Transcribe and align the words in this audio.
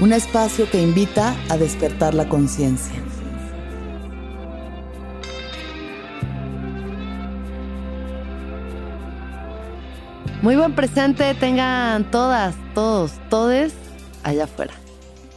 un 0.00 0.12
espacio 0.12 0.68
que 0.70 0.82
invita 0.82 1.36
a 1.48 1.56
despertar 1.56 2.14
la 2.14 2.28
conciencia. 2.28 2.94
Muy 10.42 10.56
buen 10.56 10.74
presente 10.74 11.32
tengan 11.34 12.10
todas, 12.10 12.54
todos, 12.74 13.12
todes 13.30 13.72
allá 14.24 14.44
afuera, 14.44 14.74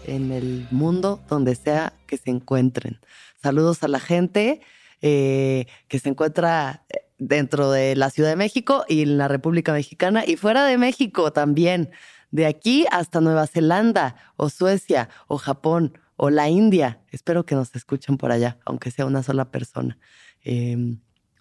en 0.05 0.31
el 0.31 0.67
mundo 0.71 1.21
donde 1.29 1.55
sea 1.55 1.93
que 2.07 2.17
se 2.17 2.31
encuentren. 2.31 2.99
Saludos 3.41 3.83
a 3.83 3.87
la 3.87 3.99
gente 3.99 4.59
eh, 5.01 5.67
que 5.87 5.99
se 5.99 6.09
encuentra 6.09 6.83
eh, 6.89 6.97
dentro 7.19 7.71
de 7.71 7.95
la 7.95 8.09
Ciudad 8.09 8.29
de 8.29 8.35
México 8.35 8.83
y 8.89 9.03
en 9.03 9.17
la 9.17 9.27
República 9.27 9.71
Mexicana 9.71 10.23
y 10.25 10.35
fuera 10.35 10.65
de 10.65 10.77
México 10.77 11.31
también 11.31 11.91
de 12.31 12.45
aquí 12.45 12.85
hasta 12.91 13.21
Nueva 13.21 13.47
Zelanda 13.47 14.15
o 14.35 14.49
Suecia 14.49 15.09
o 15.27 15.37
Japón 15.37 15.97
o 16.15 16.29
la 16.29 16.49
India. 16.49 17.01
Espero 17.11 17.45
que 17.45 17.55
nos 17.55 17.75
escuchen 17.75 18.17
por 18.17 18.31
allá, 18.31 18.57
aunque 18.65 18.91
sea 18.91 19.05
una 19.05 19.23
sola 19.23 19.51
persona. 19.51 19.97
Em, 20.41 20.99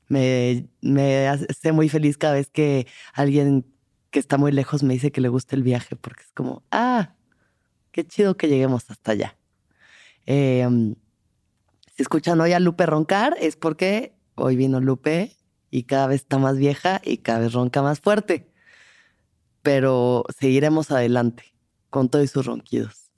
me, 0.09 0.69
me 0.81 1.29
hace 1.29 1.73
muy 1.73 1.89
feliz 1.89 2.19
cada 2.19 2.35
vez 2.35 2.51
que 2.51 2.87
alguien 3.13 3.67
que 4.11 4.21
está 4.21 4.39
muy 4.39 4.53
lejos 4.53 4.83
me 4.83 4.95
dice 4.95 5.11
que 5.11 5.21
le 5.21 5.29
gusta 5.29 5.57
el 5.57 5.63
viaje, 5.63 5.97
porque 5.97 6.23
es 6.23 6.33
como, 6.33 6.63
ah, 6.71 7.15
qué 7.91 8.07
chido 8.07 8.37
que 8.37 8.49
lleguemos 8.49 8.89
hasta 8.91 9.13
allá. 9.13 9.37
Em, 10.27 10.95
si 11.97 12.03
escuchan 12.03 12.41
hoy 12.41 12.53
a 12.53 12.61
Lupe 12.61 12.87
roncar, 12.87 13.37
es 13.41 13.57
porque 13.57 14.15
hoy 14.35 14.57
vino 14.57 14.81
Lupe 14.81 15.37
y 15.71 15.85
cada 15.85 16.07
vez 16.07 16.23
está 16.23 16.39
más 16.39 16.59
vieja 16.59 17.01
y 17.05 17.19
cada 17.19 17.41
vez 17.41 17.53
ronca 17.53 17.83
más 17.83 18.01
fuerte 18.01 18.51
pero 19.67 20.23
seguiremos 20.39 20.93
adelante 20.93 21.53
con 21.91 22.09
todos 22.09 22.31
sus 22.31 22.47
ronquidos. 22.47 23.11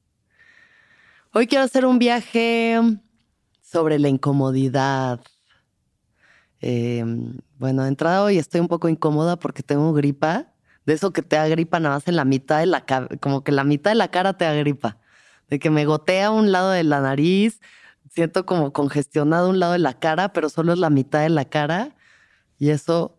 Hoy 1.35 1.47
quiero 1.47 1.63
hacer 1.63 1.85
un 1.85 1.99
viaje 1.99 2.81
sobre 3.61 3.99
la 3.99 4.09
incomodidad. 4.09 5.21
Em, 6.63 7.37
bueno, 7.59 7.83
de 7.83 7.89
entrada 7.89 8.25
hoy 8.25 8.39
estoy 8.39 8.63
un 8.63 8.69
poco 8.69 8.89
incómoda 8.89 9.39
porque 9.39 9.63
tengo 9.63 9.93
gripa. 9.93 10.47
De 10.87 10.95
eso 10.95 11.13
que 11.13 11.21
te 11.21 11.37
da 11.37 11.47
gripa 11.49 11.81
nada 11.81 11.97
más 11.97 12.09
en 12.09 12.17
la 12.17 12.25
mitad 12.25 12.61
de 12.61 12.67
la 12.67 12.87
cara, 12.87 13.09
como 13.21 13.45
que 13.45 13.53
la 13.53 13.65
mitad 13.65 13.91
de 13.91 13.97
la 13.97 14.11
cara 14.11 14.39
te 14.39 14.47
da 14.47 14.55
gripa. 14.55 14.97
De 15.49 15.59
que 15.59 15.69
me 15.69 15.85
gotea 15.85 16.31
un 16.31 16.51
lado 16.51 16.71
de 16.71 16.83
la 16.83 17.03
nariz, 17.03 17.61
siento 18.09 18.47
como 18.47 18.73
congestionado 18.73 19.51
un 19.51 19.61
lado 19.61 19.73
de 19.75 19.81
la 19.81 19.99
cara, 19.99 20.33
pero 20.33 20.49
solo 20.49 20.73
es 20.73 20.79
la 20.79 20.89
mitad 20.89 21.21
de 21.21 21.29
la 21.29 21.45
cara. 21.45 21.95
Y 22.59 22.71
eso, 22.71 23.19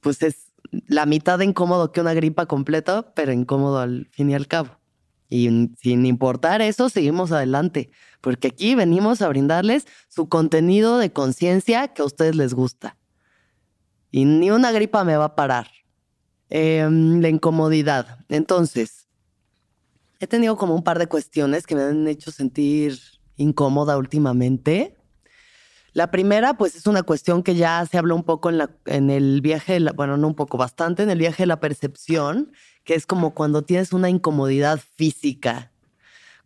pues 0.00 0.20
es 0.24 0.47
la 0.86 1.06
mitad 1.06 1.38
de 1.38 1.44
incómodo 1.44 1.92
que 1.92 2.00
una 2.00 2.14
gripa 2.14 2.46
completa, 2.46 3.12
pero 3.14 3.32
incómodo 3.32 3.78
al 3.78 4.08
fin 4.10 4.30
y 4.30 4.34
al 4.34 4.46
cabo. 4.46 4.70
Y 5.30 5.70
sin 5.78 6.06
importar 6.06 6.62
eso, 6.62 6.88
seguimos 6.88 7.32
adelante, 7.32 7.90
porque 8.20 8.48
aquí 8.48 8.74
venimos 8.74 9.20
a 9.20 9.28
brindarles 9.28 9.86
su 10.08 10.28
contenido 10.28 10.98
de 10.98 11.12
conciencia 11.12 11.88
que 11.88 12.02
a 12.02 12.06
ustedes 12.06 12.34
les 12.34 12.54
gusta. 12.54 12.96
Y 14.10 14.24
ni 14.24 14.50
una 14.50 14.72
gripa 14.72 15.04
me 15.04 15.16
va 15.16 15.24
a 15.26 15.34
parar. 15.34 15.68
Em, 16.50 17.20
la 17.20 17.28
incomodidad. 17.28 18.24
Entonces, 18.30 19.06
he 20.18 20.26
tenido 20.26 20.56
como 20.56 20.74
un 20.74 20.82
par 20.82 20.98
de 20.98 21.06
cuestiones 21.06 21.66
que 21.66 21.74
me 21.74 21.82
han 21.82 22.08
hecho 22.08 22.30
sentir 22.30 22.98
incómoda 23.36 23.98
últimamente. 23.98 24.96
La 25.92 26.10
primera, 26.10 26.54
pues 26.54 26.76
es 26.76 26.86
una 26.86 27.02
cuestión 27.02 27.42
que 27.42 27.54
ya 27.54 27.84
se 27.86 27.98
habló 27.98 28.14
un 28.14 28.24
poco 28.24 28.50
en, 28.50 28.58
la, 28.58 28.70
en 28.86 29.10
el 29.10 29.40
viaje, 29.40 29.78
bueno, 29.94 30.16
no 30.16 30.28
un 30.28 30.34
poco, 30.34 30.58
bastante, 30.58 31.02
en 31.02 31.10
el 31.10 31.18
viaje 31.18 31.44
de 31.44 31.48
la 31.48 31.60
percepción, 31.60 32.52
que 32.84 32.94
es 32.94 33.06
como 33.06 33.34
cuando 33.34 33.62
tienes 33.62 33.92
una 33.92 34.10
incomodidad 34.10 34.80
física, 34.96 35.72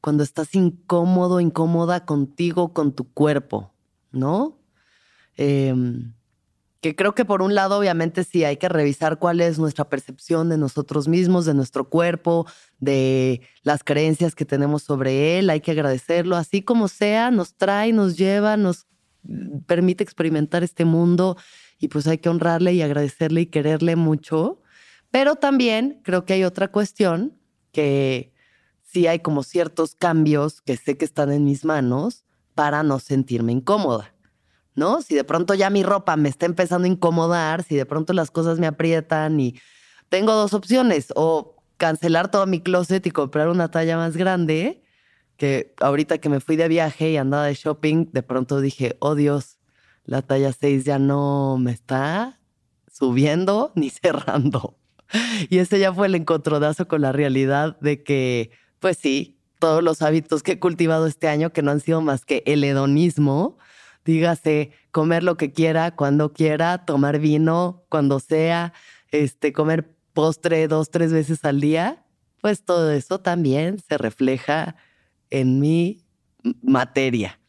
cuando 0.01 0.23
estás 0.23 0.55
incómodo, 0.55 1.41
incómoda 1.41 2.05
contigo, 2.05 2.73
con 2.73 2.93
tu 2.93 3.13
cuerpo, 3.13 3.73
¿no? 4.11 4.59
Em, 5.37 6.15
que 6.81 6.97
creo 6.97 7.15
que 7.15 7.25
por 7.25 7.43
un 7.43 7.55
lado, 7.55 7.79
obviamente, 7.79 8.25
sí 8.25 8.45
hay 8.45 8.57
que 8.57 8.69
revisar 8.69 9.19
cuál 9.19 9.41
es 9.41 9.59
nuestra 9.59 9.89
percepción 9.89 10.49
de 10.49 10.59
nosotros 10.59 11.07
mismos, 11.07 11.45
de 11.47 11.55
nuestro 11.55 11.89
cuerpo, 11.89 12.47
de 12.81 13.41
las 13.63 13.85
creencias 13.85 14.35
que 14.35 14.45
tenemos 14.45 14.83
sobre 14.83 15.39
él, 15.39 15.49
hay 15.49 15.61
que 15.61 15.71
agradecerlo, 15.71 16.37
así 16.37 16.63
como 16.63 16.89
sea, 16.89 17.31
nos 17.31 17.55
trae, 17.55 17.93
nos 17.93 18.17
lleva, 18.17 18.57
nos 18.57 18.87
permite 19.66 20.05
experimentar 20.05 20.62
este 20.62 20.84
mundo 20.84 21.37
y 21.78 21.88
pues 21.88 22.06
hay 22.06 22.19
que 22.19 22.28
honrarle 22.28 22.72
y 22.75 22.83
agradecerle 22.83 23.43
y 23.43 23.47
quererle 23.47 23.97
mucho. 23.97 24.60
Pero 25.10 25.37
también 25.37 26.00
creo 26.03 26.25
que 26.25 26.34
hay 26.34 26.44
otra 26.44 26.69
cuestión 26.69 27.38
que 27.72 28.32
sí 28.82 29.06
hay 29.06 29.21
como 29.21 29.43
ciertos 29.43 29.94
cambios 29.94 30.61
que 30.61 30.77
sé 30.77 30.97
que 30.97 31.05
están 31.05 31.32
en 31.32 31.44
mis 31.44 31.65
manos 31.65 32.25
para 32.55 32.82
no 32.82 32.99
sentirme 32.99 33.53
incómoda. 33.53 34.15
¿No? 34.75 35.03
Si 35.03 35.15
de 35.15 35.25
pronto 35.25 35.53
ya 35.53 35.69
mi 35.69 35.82
ropa 35.82 36.16
me 36.16 36.31
está 36.31 36.47
empezando 36.47 36.87
a 36.87 36.91
incomodar, 36.91 37.62
si 37.62 37.77
de 37.77 37.84
pronto 37.84 38.15
las 38.15 38.31
cosas 38.31 38.59
me 38.59 38.66
aprietan 38.66 39.38
y 39.38 39.61
tengo 40.09 40.32
dos 40.32 40.55
opciones, 40.55 41.12
o 41.15 41.56
cancelar 41.77 42.31
todo 42.31 42.47
mi 42.47 42.61
closet 42.61 43.06
y 43.06 43.11
comprar 43.11 43.49
una 43.49 43.71
talla 43.71 43.97
más 43.97 44.16
grande, 44.16 44.81
que 45.43 45.75
ahorita 45.81 46.19
que 46.19 46.29
me 46.29 46.39
fui 46.39 46.55
de 46.55 46.69
viaje 46.69 47.11
y 47.11 47.17
andaba 47.17 47.47
de 47.47 47.55
shopping, 47.55 48.13
de 48.13 48.23
pronto 48.23 48.61
dije, 48.61 48.97
oh 49.01 49.17
Dios, 49.17 49.59
la 50.05 50.23
talla 50.23 50.53
6 50.53 50.85
ya 50.85 51.01
no 51.01 51.59
me 51.59 51.73
está 51.73 52.39
subiendo 52.89 53.73
ni 53.75 53.91
cerrando. 53.91 54.79
Y 55.50 55.59
ese 55.59 55.81
ya 55.81 55.93
fue 55.93 56.06
el 56.06 56.15
encontronazo 56.15 56.87
con 56.87 57.00
la 57.00 57.11
realidad 57.11 57.77
de 57.81 58.05
que, 58.05 58.53
pues 58.79 58.99
sí, 58.99 59.41
todos 59.59 59.83
los 59.83 60.00
hábitos 60.03 60.44
que 60.44 60.53
he 60.53 60.61
cultivado 60.61 61.09
este 61.09 61.27
año, 61.27 61.53
que 61.53 61.62
no 61.62 61.73
han 61.73 61.81
sido 61.81 62.03
más 62.03 62.25
que 62.25 62.45
el 62.47 62.62
hedonismo, 62.62 63.59
dígase, 64.05 64.71
comer 64.93 65.25
lo 65.25 65.37
que 65.37 65.50
quiera, 65.50 65.97
cuando 65.97 66.33
quiera, 66.33 66.85
tomar 66.85 67.19
vino, 67.19 67.85
cuando 67.88 68.21
sea, 68.21 68.75
este, 69.11 69.53
comer 69.53 69.93
postre 70.12 70.69
dos, 70.69 70.93
tres 70.93 71.12
veces 71.12 71.45
al 71.45 71.61
día, 71.61 72.05
pues 72.41 72.65
todo 72.65 72.93
eso 72.93 73.19
también 73.19 73.81
se 73.81 73.99
refleja 73.99 74.77
en 75.32 75.58
mi 75.58 76.05
materia. 76.62 77.40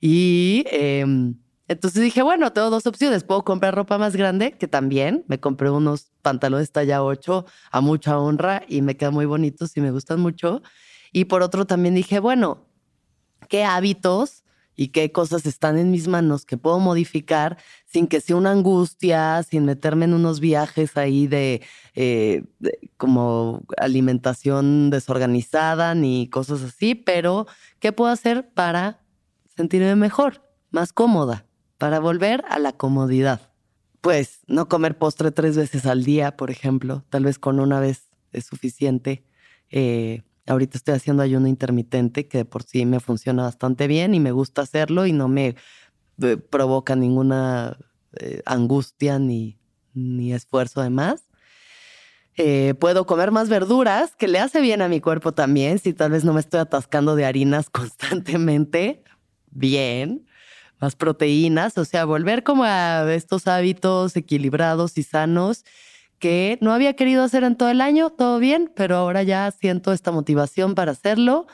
Y 0.00 0.64
em, 0.70 1.34
entonces 1.66 2.02
dije, 2.02 2.22
bueno, 2.22 2.52
tengo 2.52 2.70
dos 2.70 2.86
opciones. 2.86 3.24
Puedo 3.24 3.42
comprar 3.42 3.74
ropa 3.74 3.98
más 3.98 4.14
grande, 4.14 4.52
que 4.52 4.68
también 4.68 5.24
me 5.26 5.40
compré 5.40 5.70
unos 5.70 6.12
pantalones 6.22 6.70
talla 6.70 7.02
8 7.02 7.46
a 7.72 7.80
mucha 7.80 8.18
honra 8.18 8.62
y 8.68 8.82
me 8.82 8.96
quedan 8.96 9.14
muy 9.14 9.24
bonitos 9.24 9.76
y 9.76 9.80
me 9.80 9.90
gustan 9.90 10.20
mucho. 10.20 10.62
Y 11.10 11.24
por 11.24 11.42
otro 11.42 11.66
también 11.66 11.94
dije, 11.94 12.20
bueno, 12.20 12.66
¿qué 13.48 13.64
hábitos 13.64 14.44
y 14.76 14.88
qué 14.88 15.10
cosas 15.10 15.46
están 15.46 15.78
en 15.78 15.90
mis 15.90 16.06
manos 16.06 16.44
que 16.44 16.58
puedo 16.58 16.78
modificar 16.78 17.56
sin 17.86 18.06
que 18.06 18.20
sea 18.20 18.36
una 18.36 18.52
angustia, 18.52 19.42
sin 19.42 19.64
meterme 19.64 20.04
en 20.04 20.14
unos 20.14 20.38
viajes 20.38 20.96
ahí 20.96 21.26
de, 21.26 21.62
eh, 21.94 22.44
como 22.96 23.62
alimentación 23.78 24.90
desorganizada 24.90 25.94
ni 25.94 26.28
cosas 26.28 26.62
así, 26.62 26.94
pero 26.94 27.46
¿qué 27.80 27.92
puedo 27.92 28.12
hacer 28.12 28.50
para 28.52 29.00
sentirme 29.56 29.96
mejor, 29.96 30.42
más 30.70 30.92
cómoda, 30.92 31.46
para 31.78 31.98
volver 31.98 32.44
a 32.48 32.58
la 32.58 32.72
comodidad? 32.72 33.50
Pues 34.02 34.40
no 34.46 34.68
comer 34.68 34.98
postre 34.98 35.32
tres 35.32 35.56
veces 35.56 35.86
al 35.86 36.04
día, 36.04 36.36
por 36.36 36.50
ejemplo, 36.50 37.04
tal 37.08 37.24
vez 37.24 37.38
con 37.38 37.58
una 37.58 37.80
vez 37.80 38.10
es 38.32 38.44
suficiente. 38.44 39.24
Eh, 39.70 40.22
Ahorita 40.46 40.78
estoy 40.78 40.94
haciendo 40.94 41.22
ayuno 41.22 41.48
intermitente 41.48 42.28
que 42.28 42.44
por 42.44 42.62
sí 42.62 42.86
me 42.86 43.00
funciona 43.00 43.42
bastante 43.42 43.88
bien 43.88 44.14
y 44.14 44.20
me 44.20 44.30
gusta 44.30 44.62
hacerlo 44.62 45.06
y 45.06 45.12
no 45.12 45.28
me 45.28 45.56
eh, 46.22 46.36
provoca 46.36 46.94
ninguna 46.94 47.76
eh, 48.18 48.42
angustia 48.46 49.18
ni, 49.18 49.58
ni, 49.92 50.32
esfuerzo 50.32 50.82
de 50.82 50.90
más. 50.90 51.24
Eh, 52.36 52.74
puedo 52.78 53.06
comer 53.06 53.32
más 53.32 53.48
verduras, 53.48 54.14
que 54.14 54.28
le 54.28 54.38
hace 54.38 54.60
bien 54.60 54.82
a 54.82 54.88
mi 54.88 55.00
cuerpo 55.00 55.32
también, 55.32 55.78
si 55.78 55.92
tal 55.92 56.12
vez 56.12 56.24
no 56.24 56.32
me 56.32 56.40
estoy 56.40 56.60
atascando 56.60 57.16
de 57.16 57.24
harinas 57.24 57.68
constantemente. 57.70 59.02
Bien, 59.50 60.26
más 60.80 60.94
proteínas, 60.94 61.76
o 61.78 61.84
sea, 61.84 62.04
volver 62.04 62.44
como 62.44 62.64
a 62.64 63.12
estos 63.14 63.46
hábitos 63.48 64.16
equilibrados 64.16 64.96
y 64.98 65.02
sanos 65.02 65.64
que 66.18 66.58
no 66.60 66.72
había 66.72 66.94
querido 66.94 67.22
hacer 67.22 67.44
en 67.44 67.56
todo 67.56 67.70
el 67.70 67.80
año, 67.80 68.10
todo 68.10 68.38
bien, 68.38 68.70
pero 68.74 68.96
ahora 68.96 69.22
ya 69.22 69.50
siento 69.50 69.92
esta 69.92 70.12
motivación 70.12 70.74
para 70.74 70.92
hacerlo 70.92 71.46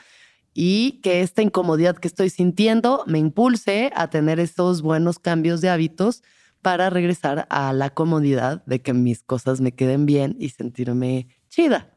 y 0.53 1.01
que 1.01 1.21
esta 1.21 1.41
incomodidad 1.41 1.97
que 1.97 2.07
estoy 2.07 2.29
sintiendo 2.29 3.03
me 3.07 3.19
impulse 3.19 3.91
a 3.95 4.09
tener 4.09 4.39
estos 4.39 4.81
buenos 4.81 5.19
cambios 5.19 5.61
de 5.61 5.69
hábitos 5.69 6.23
para 6.61 6.89
regresar 6.89 7.45
a 7.49 7.73
la 7.73 7.89
comodidad 7.89 8.63
de 8.65 8.81
que 8.81 8.93
mis 8.93 9.23
cosas 9.23 9.59
me 9.59 9.73
queden 9.73 10.05
bien 10.05 10.37
y 10.39 10.49
sentirme 10.49 11.27
chida. 11.49 11.93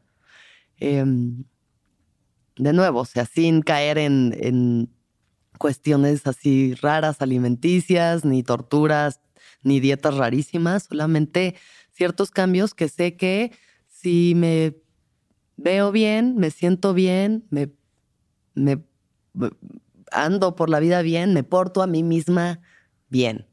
Em, 0.79 1.45
de 2.57 2.73
nuevo, 2.73 3.01
o 3.01 3.05
sea, 3.05 3.27
sin 3.27 3.63
caer 3.63 3.99
en, 3.99 4.35
en 4.39 4.91
cuestiones 5.59 6.27
así 6.27 6.75
raras, 6.75 7.23
alimenticias, 7.23 8.25
ni 8.25 8.43
torturas, 8.43 9.21
ni 9.63 9.81
dietas 9.81 10.17
rarísimas, 10.17 10.85
solamente 10.85 11.55
ciertos 11.97 12.31
cambios 12.31 12.75
que 12.75 12.89
sé 12.89 13.17
que 13.17 13.53
si 13.89 14.35
me 14.37 14.77
veo 15.57 15.91
bien, 15.91 16.37
me 16.37 16.51
siento 16.51 16.93
bien, 16.93 17.47
me, 17.49 17.73
me 18.55 18.85
ando 20.13 20.55
por 20.55 20.69
la 20.69 20.79
vida 20.79 21.01
bien, 21.01 21.33
me 21.33 21.43
porto 21.43 21.83
a 21.83 21.87
mí 21.87 22.03
misma 22.03 22.61
bien, 23.09 23.47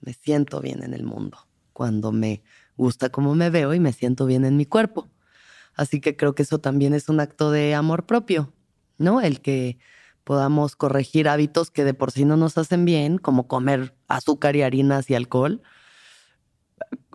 me 0.00 0.12
siento 0.12 0.60
bien 0.60 0.82
en 0.82 0.94
el 0.94 1.04
mundo, 1.04 1.38
cuando 1.72 2.10
me 2.10 2.42
gusta 2.76 3.08
cómo 3.10 3.36
me 3.36 3.50
veo 3.50 3.72
y 3.72 3.80
me 3.80 3.92
siento 3.92 4.26
bien 4.26 4.44
en 4.44 4.56
mi 4.56 4.66
cuerpo. 4.66 5.08
Así 5.74 6.00
que 6.00 6.16
creo 6.16 6.34
que 6.34 6.42
eso 6.42 6.58
también 6.58 6.92
es 6.92 7.08
un 7.08 7.20
acto 7.20 7.50
de 7.52 7.74
amor 7.74 8.06
propio, 8.06 8.52
¿no? 8.98 9.20
El 9.20 9.40
que 9.40 9.78
podamos 10.24 10.74
corregir 10.74 11.28
hábitos 11.28 11.70
que 11.70 11.84
de 11.84 11.94
por 11.94 12.10
sí 12.10 12.24
no 12.24 12.36
nos 12.36 12.58
hacen 12.58 12.84
bien, 12.84 13.18
como 13.18 13.46
comer 13.46 13.94
azúcar 14.08 14.56
y 14.56 14.62
harinas 14.62 15.08
y 15.08 15.14
alcohol, 15.14 15.62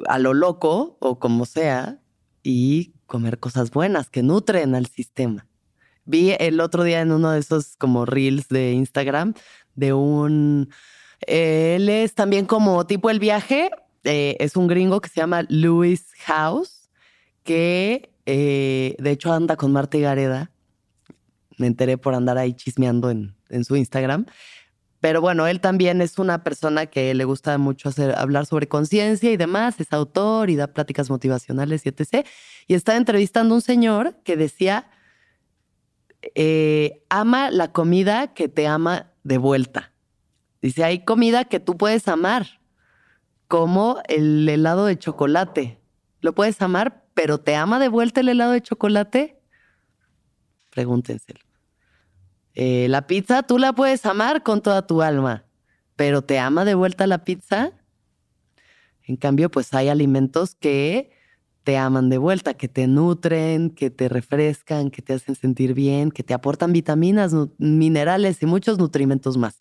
a 0.05 0.19
lo 0.19 0.33
loco 0.33 0.97
o 0.99 1.19
como 1.19 1.45
sea 1.45 1.99
y 2.43 2.93
comer 3.05 3.39
cosas 3.39 3.71
buenas 3.71 4.09
que 4.09 4.23
nutren 4.23 4.75
al 4.75 4.85
sistema. 4.87 5.47
Vi 6.05 6.31
el 6.39 6.59
otro 6.59 6.83
día 6.83 7.01
en 7.01 7.11
uno 7.11 7.31
de 7.31 7.39
esos 7.39 7.75
como 7.77 8.05
reels 8.05 8.47
de 8.49 8.71
Instagram 8.71 9.33
de 9.75 9.93
un... 9.93 10.69
él 11.21 11.89
es 11.89 12.15
también 12.15 12.45
como 12.45 12.85
tipo 12.87 13.09
el 13.09 13.19
viaje, 13.19 13.69
eh, 14.03 14.35
es 14.39 14.55
un 14.55 14.67
gringo 14.67 14.99
que 15.01 15.09
se 15.09 15.21
llama 15.21 15.45
Louis 15.49 16.05
House, 16.25 16.89
que 17.43 18.11
eh, 18.25 18.95
de 18.99 19.11
hecho 19.11 19.31
anda 19.31 19.55
con 19.55 19.71
Marta 19.71 19.97
Gareda. 19.97 20.51
Me 21.57 21.67
enteré 21.67 21.97
por 21.97 22.15
andar 22.15 22.37
ahí 22.37 22.53
chismeando 22.53 23.11
en, 23.11 23.35
en 23.49 23.63
su 23.63 23.75
Instagram. 23.75 24.25
Pero 25.01 25.19
bueno, 25.19 25.47
él 25.47 25.59
también 25.59 25.99
es 25.99 26.19
una 26.19 26.43
persona 26.43 26.85
que 26.85 27.13
le 27.15 27.25
gusta 27.25 27.57
mucho 27.57 27.89
hacer, 27.89 28.13
hablar 28.15 28.45
sobre 28.45 28.67
conciencia 28.67 29.31
y 29.31 29.35
demás, 29.35 29.79
es 29.79 29.91
autor 29.91 30.51
y 30.51 30.55
da 30.55 30.67
pláticas 30.67 31.09
motivacionales 31.09 31.85
y 31.85 31.89
etc. 31.89 32.25
Y 32.67 32.75
está 32.75 32.95
entrevistando 32.95 33.55
a 33.55 33.57
un 33.57 33.61
señor 33.61 34.15
que 34.23 34.37
decía, 34.37 34.91
eh, 36.35 37.03
ama 37.09 37.49
la 37.49 37.71
comida 37.71 38.33
que 38.35 38.47
te 38.47 38.67
ama 38.67 39.11
de 39.23 39.39
vuelta. 39.39 39.91
Dice, 40.61 40.83
hay 40.83 41.03
comida 41.03 41.45
que 41.45 41.59
tú 41.59 41.77
puedes 41.77 42.07
amar, 42.07 42.61
como 43.47 44.01
el 44.07 44.47
helado 44.47 44.85
de 44.85 44.99
chocolate. 44.99 45.81
Lo 46.19 46.35
puedes 46.35 46.61
amar, 46.61 47.05
pero 47.15 47.39
¿te 47.39 47.55
ama 47.55 47.79
de 47.79 47.89
vuelta 47.89 48.21
el 48.21 48.29
helado 48.29 48.51
de 48.51 48.61
chocolate? 48.61 49.41
Pregúntenselo. 50.69 51.39
Eh, 52.53 52.87
la 52.89 53.07
pizza 53.07 53.43
tú 53.43 53.57
la 53.57 53.73
puedes 53.73 54.05
amar 54.05 54.43
con 54.43 54.61
toda 54.61 54.85
tu 54.85 55.01
alma, 55.01 55.45
pero 55.95 56.21
¿te 56.21 56.39
ama 56.39 56.65
de 56.65 56.75
vuelta 56.75 57.07
la 57.07 57.23
pizza? 57.23 57.71
En 59.03 59.15
cambio, 59.15 59.49
pues 59.49 59.73
hay 59.73 59.89
alimentos 59.89 60.55
que 60.55 61.11
te 61.63 61.77
aman 61.77 62.09
de 62.09 62.17
vuelta, 62.17 62.55
que 62.55 62.67
te 62.67 62.87
nutren, 62.87 63.69
que 63.69 63.89
te 63.89 64.09
refrescan, 64.09 64.89
que 64.89 65.01
te 65.01 65.13
hacen 65.13 65.35
sentir 65.35 65.73
bien, 65.73 66.11
que 66.11 66.23
te 66.23 66.33
aportan 66.33 66.73
vitaminas, 66.73 67.33
minerales 67.57 68.41
y 68.41 68.45
muchos 68.45 68.77
nutrimentos 68.77 69.37
más. 69.37 69.59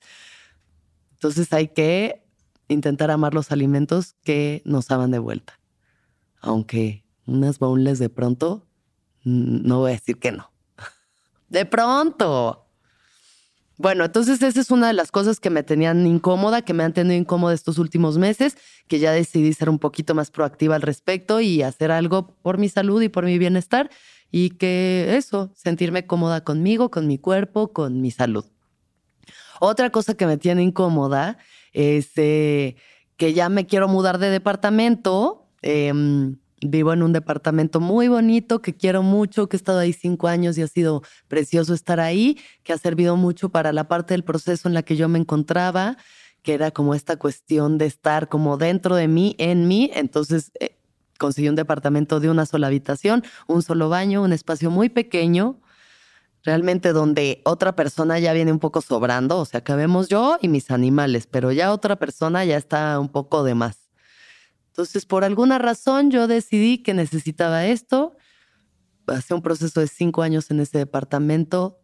Entonces 1.12 1.52
hay 1.52 1.68
que 1.68 2.24
intentar 2.68 3.10
amar 3.10 3.34
los 3.34 3.52
alimentos 3.52 4.14
que 4.24 4.62
nos 4.64 4.90
aman 4.90 5.10
de 5.10 5.18
vuelta. 5.18 5.60
Aunque 6.40 7.04
unas 7.26 7.58
bowls 7.58 7.98
de 7.98 8.08
pronto, 8.08 8.66
no 9.24 9.80
voy 9.80 9.90
a 9.90 9.94
decir 9.94 10.18
que 10.18 10.32
no. 10.32 10.50
De 11.48 11.66
pronto. 11.66 12.69
Bueno, 13.80 14.04
entonces 14.04 14.42
esa 14.42 14.60
es 14.60 14.70
una 14.70 14.88
de 14.88 14.92
las 14.92 15.10
cosas 15.10 15.40
que 15.40 15.48
me 15.48 15.62
tenían 15.62 16.06
incómoda, 16.06 16.60
que 16.60 16.74
me 16.74 16.84
han 16.84 16.92
tenido 16.92 17.16
incómoda 17.16 17.54
estos 17.54 17.78
últimos 17.78 18.18
meses, 18.18 18.58
que 18.88 18.98
ya 18.98 19.10
decidí 19.10 19.54
ser 19.54 19.70
un 19.70 19.78
poquito 19.78 20.14
más 20.14 20.30
proactiva 20.30 20.74
al 20.74 20.82
respecto 20.82 21.40
y 21.40 21.62
hacer 21.62 21.90
algo 21.90 22.36
por 22.42 22.58
mi 22.58 22.68
salud 22.68 23.00
y 23.00 23.08
por 23.08 23.24
mi 23.24 23.38
bienestar 23.38 23.88
y 24.30 24.50
que 24.50 25.16
eso, 25.16 25.50
sentirme 25.56 26.06
cómoda 26.06 26.44
conmigo, 26.44 26.90
con 26.90 27.06
mi 27.06 27.16
cuerpo, 27.16 27.72
con 27.72 28.02
mi 28.02 28.10
salud. 28.10 28.44
Otra 29.60 29.88
cosa 29.88 30.12
que 30.12 30.26
me 30.26 30.36
tiene 30.36 30.62
incómoda 30.62 31.38
es 31.72 32.10
eh, 32.16 32.76
que 33.16 33.32
ya 33.32 33.48
me 33.48 33.64
quiero 33.64 33.88
mudar 33.88 34.18
de 34.18 34.28
departamento. 34.28 35.48
Em, 35.62 36.36
Vivo 36.62 36.92
en 36.92 37.02
un 37.02 37.12
departamento 37.14 37.80
muy 37.80 38.08
bonito 38.08 38.60
que 38.60 38.74
quiero 38.74 39.02
mucho, 39.02 39.48
que 39.48 39.56
he 39.56 39.58
estado 39.58 39.78
ahí 39.78 39.94
cinco 39.94 40.28
años 40.28 40.58
y 40.58 40.62
ha 40.62 40.68
sido 40.68 41.02
precioso 41.26 41.72
estar 41.72 42.00
ahí, 42.00 42.38
que 42.62 42.74
ha 42.74 42.78
servido 42.78 43.16
mucho 43.16 43.48
para 43.48 43.72
la 43.72 43.88
parte 43.88 44.12
del 44.12 44.24
proceso 44.24 44.68
en 44.68 44.74
la 44.74 44.82
que 44.82 44.96
yo 44.96 45.08
me 45.08 45.18
encontraba, 45.18 45.96
que 46.42 46.52
era 46.52 46.70
como 46.70 46.94
esta 46.94 47.16
cuestión 47.16 47.78
de 47.78 47.86
estar 47.86 48.28
como 48.28 48.58
dentro 48.58 48.94
de 48.94 49.08
mí, 49.08 49.36
en 49.38 49.68
mí. 49.68 49.90
Entonces 49.94 50.52
eh, 50.60 50.76
conseguí 51.18 51.48
un 51.48 51.56
departamento 51.56 52.20
de 52.20 52.28
una 52.28 52.44
sola 52.44 52.66
habitación, 52.66 53.24
un 53.46 53.62
solo 53.62 53.88
baño, 53.88 54.22
un 54.22 54.32
espacio 54.34 54.70
muy 54.70 54.90
pequeño, 54.90 55.60
realmente 56.42 56.92
donde 56.92 57.40
otra 57.44 57.74
persona 57.74 58.18
ya 58.18 58.32
viene 58.34 58.52
un 58.52 58.58
poco 58.58 58.82
sobrando, 58.82 59.38
o 59.38 59.44
sea, 59.44 59.62
cabemos 59.62 60.08
yo 60.08 60.38
y 60.42 60.48
mis 60.48 60.70
animales, 60.70 61.26
pero 61.26 61.52
ya 61.52 61.72
otra 61.72 61.96
persona 61.96 62.44
ya 62.44 62.56
está 62.56 62.98
un 62.98 63.08
poco 63.08 63.44
de 63.44 63.54
más. 63.54 63.79
Entonces, 64.80 65.04
por 65.04 65.24
alguna 65.24 65.58
razón, 65.58 66.10
yo 66.10 66.26
decidí 66.26 66.78
que 66.78 66.94
necesitaba 66.94 67.66
esto. 67.66 68.16
Pasé 69.04 69.34
un 69.34 69.42
proceso 69.42 69.78
de 69.80 69.88
cinco 69.88 70.22
años 70.22 70.50
en 70.50 70.58
ese 70.58 70.78
departamento 70.78 71.82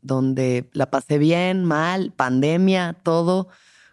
donde 0.00 0.70
la 0.72 0.92
pasé 0.92 1.18
bien, 1.18 1.64
mal, 1.64 2.12
pandemia, 2.12 2.96
todo, 3.02 3.48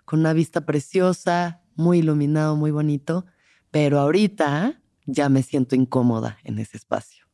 con 0.06 0.20
una 0.20 0.34
vista 0.34 0.68
preciosa, 0.68 1.64
muy 1.74 1.98
iluminado, 1.98 2.56
muy 2.56 2.70
bonito. 2.70 3.26
Pero 3.72 4.00
ahorita 4.00 4.84
ya 5.08 5.30
me 5.30 5.42
siento 5.42 5.76
incómoda 5.76 6.38
en 6.44 6.60
ese 6.60 6.78
espacio. 6.78 7.26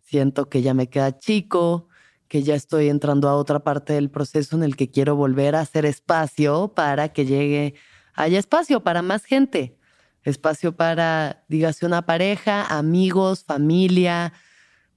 Siento 0.00 0.48
que 0.48 0.62
ya 0.62 0.74
me 0.74 0.88
queda 0.88 1.16
chico, 1.16 1.86
que 2.26 2.42
ya 2.42 2.56
estoy 2.56 2.88
entrando 2.88 3.28
a 3.28 3.36
otra 3.36 3.60
parte 3.60 3.92
del 3.92 4.10
proceso 4.10 4.56
en 4.56 4.64
el 4.64 4.74
que 4.74 4.90
quiero 4.90 5.14
volver 5.14 5.54
a 5.54 5.60
hacer 5.60 5.86
espacio 5.86 6.72
para 6.74 7.12
que 7.12 7.24
llegue, 7.24 7.76
haya 8.14 8.40
espacio 8.40 8.82
para 8.82 9.00
más 9.00 9.24
gente 9.24 9.76
espacio 10.24 10.76
para, 10.76 11.44
dígase, 11.48 11.86
una 11.86 12.02
pareja, 12.02 12.64
amigos, 12.64 13.44
familia. 13.44 14.32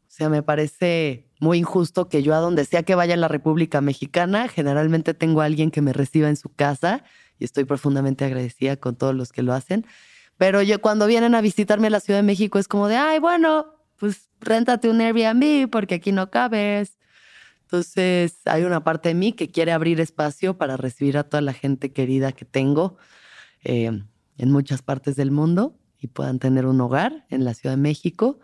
O 0.08 0.12
sea, 0.12 0.30
me 0.30 0.44
parece 0.44 1.28
muy 1.40 1.58
injusto 1.58 2.08
que 2.10 2.24
yo 2.24 2.34
a 2.34 2.40
donde 2.40 2.66
sea 2.66 2.84
que 2.84 2.96
vaya 2.96 3.14
en 3.14 3.22
la 3.22 3.28
República 3.28 3.82
Mexicana, 3.82 4.48
generalmente 4.48 5.14
tengo 5.14 5.42
a 5.42 5.46
alguien 5.46 5.72
que 5.72 5.82
me 5.82 5.94
reciba 5.94 6.30
en 6.30 6.38
su 6.38 6.50
casa 6.50 7.04
y 7.38 7.46
estoy 7.46 7.66
profundamente 7.66 8.26
agradecida 8.26 8.78
con 8.78 8.96
todos 8.96 9.14
los 9.14 9.32
que 9.32 9.44
lo 9.44 9.54
hacen. 9.54 9.86
Pero 10.38 10.62
yo 10.62 10.82
cuando 10.82 11.08
vienen 11.08 11.36
a 11.36 11.42
visitarme 11.42 11.88
a 11.88 11.92
la 11.92 12.00
Ciudad 12.00 12.20
de 12.20 12.24
México 12.24 12.60
es 12.60 12.68
como 12.68 12.88
de, 12.88 12.96
ay, 12.96 13.20
bueno, 13.20 13.68
pues 13.98 14.30
réntate 14.40 14.90
un 14.90 15.02
Airbnb 15.02 15.70
porque 15.70 15.96
aquí 15.96 16.12
no 16.12 16.30
cabes. 16.32 16.98
Entonces, 17.64 18.38
hay 18.46 18.64
una 18.64 18.84
parte 18.84 19.10
de 19.10 19.16
mí 19.16 19.34
que 19.34 19.50
quiere 19.50 19.72
abrir 19.72 20.00
espacio 20.00 20.58
para 20.58 20.78
recibir 20.78 21.18
a 21.18 21.24
toda 21.24 21.42
la 21.42 21.54
gente 21.54 21.92
querida 21.92 22.32
que 22.32 22.46
tengo 22.46 22.98
eh, 23.64 24.04
en 24.38 24.52
muchas 24.52 24.82
partes 24.82 25.16
del 25.16 25.32
mundo 25.32 25.78
y 26.00 26.08
puedan 26.08 26.40
tener 26.40 26.66
un 26.66 26.80
hogar 26.82 27.26
en 27.30 27.46
la 27.46 27.54
Ciudad 27.54 27.76
de 27.76 27.82
México. 27.82 28.40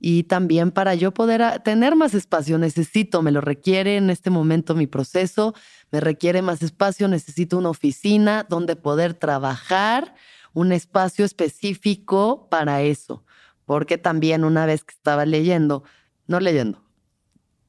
Y 0.00 0.24
también 0.24 0.70
para 0.70 0.94
yo 0.94 1.14
poder 1.14 1.60
tener 1.60 1.96
más 1.96 2.14
espacio, 2.14 2.58
necesito, 2.58 3.22
me 3.22 3.30
lo 3.30 3.40
requiere 3.40 3.96
en 3.96 4.10
este 4.10 4.30
momento 4.30 4.74
mi 4.74 4.86
proceso, 4.86 5.54
me 5.90 6.00
requiere 6.00 6.42
más 6.42 6.62
espacio, 6.62 7.08
necesito 7.08 7.56
una 7.56 7.70
oficina 7.70 8.46
donde 8.48 8.76
poder 8.76 9.14
trabajar, 9.14 10.14
un 10.52 10.72
espacio 10.72 11.24
específico 11.24 12.48
para 12.50 12.82
eso. 12.82 13.24
Porque 13.64 13.96
también 13.96 14.44
una 14.44 14.66
vez 14.66 14.84
que 14.84 14.94
estaba 14.94 15.24
leyendo, 15.24 15.84
no 16.26 16.38
leyendo, 16.38 16.84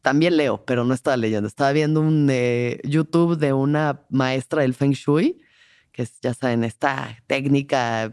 también 0.01 0.37
leo, 0.37 0.63
pero 0.65 0.83
no 0.83 0.93
estaba 0.93 1.17
leyendo. 1.17 1.47
Estaba 1.47 1.71
viendo 1.71 1.99
un 1.99 2.27
eh, 2.29 2.79
YouTube 2.83 3.37
de 3.37 3.53
una 3.53 4.01
maestra 4.09 4.61
del 4.61 4.73
Feng 4.73 4.91
Shui, 4.91 5.41
que 5.95 6.05
ya 6.21 6.33
saben, 6.33 6.65
esta 6.65 7.23
técnica, 7.25 8.11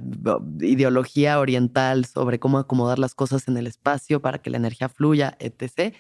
ideología 0.61 1.41
oriental 1.41 2.05
sobre 2.05 2.39
cómo 2.39 2.59
acomodar 2.59 3.01
las 3.01 3.17
cosas 3.17 3.49
en 3.49 3.57
el 3.57 3.67
espacio 3.67 4.23
para 4.23 4.39
que 4.39 4.51
la 4.51 4.59
energía 4.59 4.89
fluya, 4.89 5.37
etc. 5.41 5.93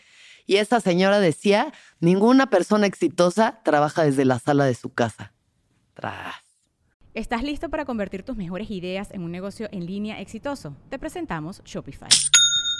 Y 0.46 0.56
esa 0.56 0.78
señora 0.78 1.18
decía, 1.18 1.72
ninguna 1.98 2.48
persona 2.50 2.86
exitosa 2.86 3.60
trabaja 3.64 4.04
desde 4.04 4.24
la 4.24 4.38
sala 4.38 4.64
de 4.64 4.74
su 4.74 4.90
casa. 4.90 5.32
Tras. 5.94 6.36
¿Estás 7.14 7.42
listo 7.42 7.68
para 7.68 7.84
convertir 7.84 8.22
tus 8.22 8.36
mejores 8.36 8.70
ideas 8.70 9.10
en 9.10 9.22
un 9.22 9.32
negocio 9.32 9.68
en 9.72 9.84
línea 9.84 10.20
exitoso? 10.20 10.76
Te 10.88 11.00
presentamos 11.00 11.62
Shopify. 11.64 12.08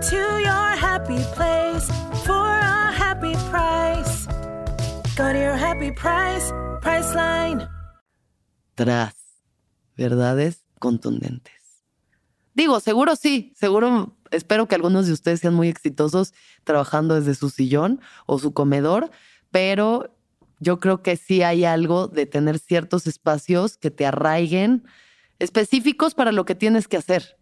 Go 0.00 0.06
to 0.06 0.40
your 0.40 0.76
happy 0.78 1.18
place 1.34 1.86
for 2.24 2.32
a 2.32 2.90
happy 2.90 3.34
price. 3.50 4.26
Go 5.14 5.30
to 5.30 5.38
your 5.38 5.56
happy 5.56 5.92
price, 5.92 6.50
Priceline. 6.80 7.68
Tras 8.76 9.14
verdades 9.98 10.64
contundentes. 10.78 11.84
Digo, 12.54 12.80
seguro 12.80 13.14
sí, 13.14 13.52
seguro 13.54 14.16
espero 14.30 14.66
que 14.68 14.74
algunos 14.74 15.06
de 15.06 15.12
ustedes 15.12 15.40
sean 15.40 15.52
muy 15.52 15.68
exitosos 15.68 16.32
trabajando 16.64 17.16
desde 17.16 17.34
su 17.34 17.50
sillón 17.50 18.00
o 18.24 18.38
su 18.38 18.54
comedor, 18.54 19.10
pero 19.50 20.16
yo 20.60 20.80
creo 20.80 21.02
que 21.02 21.18
sí 21.18 21.42
hay 21.42 21.66
algo 21.66 22.08
de 22.08 22.24
tener 22.24 22.58
ciertos 22.58 23.06
espacios 23.06 23.76
que 23.76 23.90
te 23.90 24.06
arraiguen 24.06 24.82
específicos 25.38 26.14
para 26.14 26.32
lo 26.32 26.46
que 26.46 26.54
tienes 26.54 26.88
que 26.88 26.96
hacer 26.96 27.39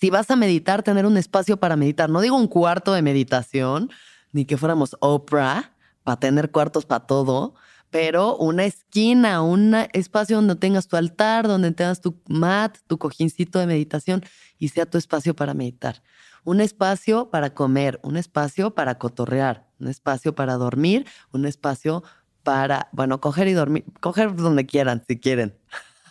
si 0.00 0.08
vas 0.08 0.30
a 0.30 0.36
meditar, 0.36 0.82
tener 0.82 1.04
un 1.04 1.18
espacio 1.18 1.58
para 1.58 1.76
meditar. 1.76 2.08
No 2.08 2.22
digo 2.22 2.36
un 2.36 2.48
cuarto 2.48 2.94
de 2.94 3.02
meditación, 3.02 3.90
ni 4.32 4.46
que 4.46 4.56
fuéramos 4.56 4.96
Oprah, 5.00 5.74
para 6.04 6.18
tener 6.18 6.50
cuartos 6.50 6.86
para 6.86 7.06
todo, 7.06 7.54
pero 7.90 8.36
una 8.36 8.64
esquina, 8.64 9.42
un 9.42 9.74
espacio 9.92 10.36
donde 10.36 10.56
tengas 10.56 10.88
tu 10.88 10.96
altar, 10.96 11.46
donde 11.46 11.72
tengas 11.72 12.00
tu 12.00 12.18
mat, 12.28 12.78
tu 12.86 12.96
cojincito 12.96 13.58
de 13.58 13.66
meditación 13.66 14.22
y 14.58 14.68
sea 14.68 14.86
tu 14.86 14.96
espacio 14.96 15.36
para 15.36 15.52
meditar. 15.52 16.02
Un 16.44 16.62
espacio 16.62 17.28
para 17.28 17.52
comer, 17.52 18.00
un 18.02 18.16
espacio 18.16 18.74
para 18.74 18.96
cotorrear, 18.96 19.68
un 19.78 19.88
espacio 19.88 20.34
para 20.34 20.54
dormir, 20.54 21.06
un 21.32 21.44
espacio 21.44 22.02
para, 22.42 22.88
bueno, 22.92 23.20
coger 23.20 23.48
y 23.48 23.52
dormir, 23.52 23.84
coger 24.00 24.34
donde 24.34 24.64
quieran, 24.64 25.04
si 25.06 25.18
quieren. 25.18 25.59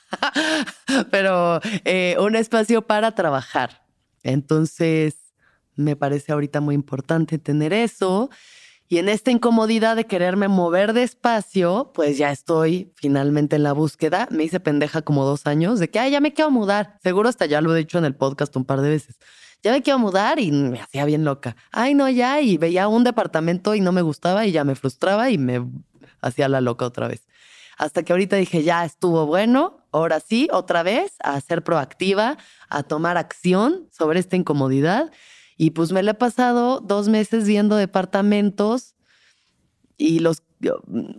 pero 1.12 1.60
eh, 1.86 2.16
un 2.20 2.36
espacio 2.36 2.82
para 2.82 3.14
trabajar. 3.14 3.86
Entonces, 4.24 5.16
me 5.76 5.96
parece 5.96 6.32
ahorita 6.32 6.62
muy 6.62 6.76
importante 6.76 7.38
tener 7.38 7.74
eso. 7.74 8.30
Y 8.92 8.98
en 8.98 9.08
esta 9.08 9.30
incomodidad 9.30 9.96
de 9.96 10.06
quererme 10.06 10.48
mover 10.48 10.94
despacio, 10.94 11.92
pues 11.94 12.18
ya 12.18 12.32
estoy 12.32 12.92
finalmente 12.96 13.56
en 13.56 13.64
la 13.64 13.72
búsqueda. 13.72 14.28
Me 14.32 14.44
hice 14.44 14.60
pendeja 14.60 15.04
como 15.04 15.26
dos 15.26 15.46
años 15.46 15.80
de 15.80 15.92
que, 15.92 16.00
ay, 16.00 16.12
ya 16.12 16.20
me 16.20 16.34
quiero 16.34 16.50
mudar. 16.50 16.98
Seguro 17.04 17.30
hasta 17.30 17.46
ya 17.46 17.62
lo 17.62 17.76
he 17.76 17.78
dicho 17.78 18.00
en 18.00 18.06
el 18.06 18.16
podcast 18.16 18.56
un 18.56 18.66
par 18.66 18.82
de 18.82 18.90
veces. 18.90 19.20
Ya 19.62 19.74
me 19.74 19.84
quiero 19.84 20.00
mudar 20.00 20.40
y 20.40 20.52
me 20.52 20.82
hacía 20.82 21.06
bien 21.06 21.24
loca. 21.24 21.56
Ay, 21.72 21.94
no, 21.94 22.10
ya. 22.10 22.42
Y 22.42 22.58
veía 22.58 22.88
un 22.88 23.04
departamento 23.04 23.76
y 23.76 23.82
no 23.82 23.92
me 23.92 24.02
gustaba 24.02 24.48
y 24.48 24.52
ya 24.52 24.64
me 24.64 24.74
frustraba 24.74 25.30
y 25.30 25.38
me 25.38 25.64
hacía 26.22 26.50
la 26.50 26.60
loca 26.60 26.86
otra 26.86 27.08
vez. 27.08 27.28
Hasta 27.78 28.02
que 28.02 28.12
ahorita 28.12 28.38
dije, 28.38 28.64
ya 28.64 28.84
estuvo 28.86 29.28
bueno, 29.28 29.79
ahora 29.92 30.20
sí, 30.20 30.48
otra 30.52 30.84
vez, 30.84 31.14
a 31.24 31.40
ser 31.42 31.64
proactiva, 31.64 32.38
a 32.70 32.84
tomar 32.84 33.18
acción 33.18 33.88
sobre 33.92 34.20
esta 34.20 34.36
incomodidad. 34.36 35.12
Y 35.58 35.72
pues 35.72 35.92
me 35.92 36.04
le 36.04 36.12
he 36.12 36.16
pasado 36.16 36.80
dos 36.80 37.10
meses 37.10 37.46
viendo 37.46 37.76
departamentos 37.76 38.96
y 39.98 40.20
los 40.20 40.44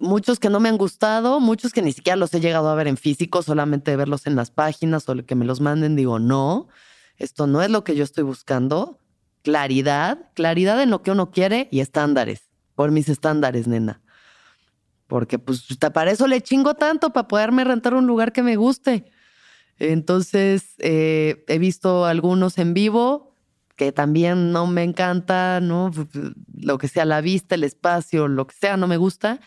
muchos 0.01 0.39
que 0.39 0.51
no 0.51 0.61
me 0.61 0.69
han 0.69 0.77
gustado, 0.77 1.41
muchos 1.41 1.73
que 1.73 1.83
ni 1.83 1.93
siquiera 1.93 2.17
los 2.17 2.33
he 2.35 2.41
llegado 2.41 2.69
a 2.69 2.75
ver 2.75 2.87
en 2.87 2.97
físico, 2.97 3.43
solamente 3.43 3.97
verlos 3.97 4.27
en 4.27 4.37
las 4.37 4.51
páginas 4.51 5.09
o 5.09 5.15
que 5.25 5.35
me 5.35 5.47
los 5.47 5.61
manden, 5.61 5.97
digo, 5.97 6.19
no, 6.19 6.69
esto 7.17 7.47
no 7.47 7.63
es 7.63 7.71
lo 7.71 7.85
que 7.85 7.97
yo 7.97 8.05
estoy 8.05 8.25
buscando. 8.25 8.99
Claridad, 9.43 10.31
claridad 10.35 10.83
en 10.83 10.91
lo 10.91 11.03
que 11.03 11.11
uno 11.11 11.31
quiere 11.31 11.69
y 11.71 11.81
estándares, 11.81 12.51
por 12.75 12.91
mis 12.91 13.09
estándares, 13.09 13.67
nena 13.67 14.03
porque 15.11 15.41
pues 15.41 15.67
para 15.93 16.13
eso 16.13 16.29
le 16.29 16.41
chingo 16.41 16.75
tanto, 16.75 17.11
para 17.13 17.27
poderme 17.27 17.65
rentar 17.65 17.95
un 17.95 18.07
lugar 18.07 18.33
que 18.33 18.45
me 18.45 18.55
guste. 18.55 19.11
Entonces, 19.81 20.77
eh, 20.79 21.45
he 21.49 21.59
visto 21.59 22.07
algunos 22.07 22.59
en 22.59 22.75
vivo 22.75 23.35
que 23.75 23.91
también 23.91 24.53
no 24.53 24.69
me 24.69 24.85
encanta, 24.85 25.59
¿no? 25.61 25.91
Lo 26.55 26.79
que 26.79 26.87
sea 26.87 27.05
la 27.05 27.21
vista, 27.23 27.57
el 27.57 27.65
espacio, 27.65 28.29
lo 28.29 28.47
que 28.47 28.55
sea, 28.55 28.77
no 28.77 28.87
me 28.87 28.99
gusta. 28.99 29.41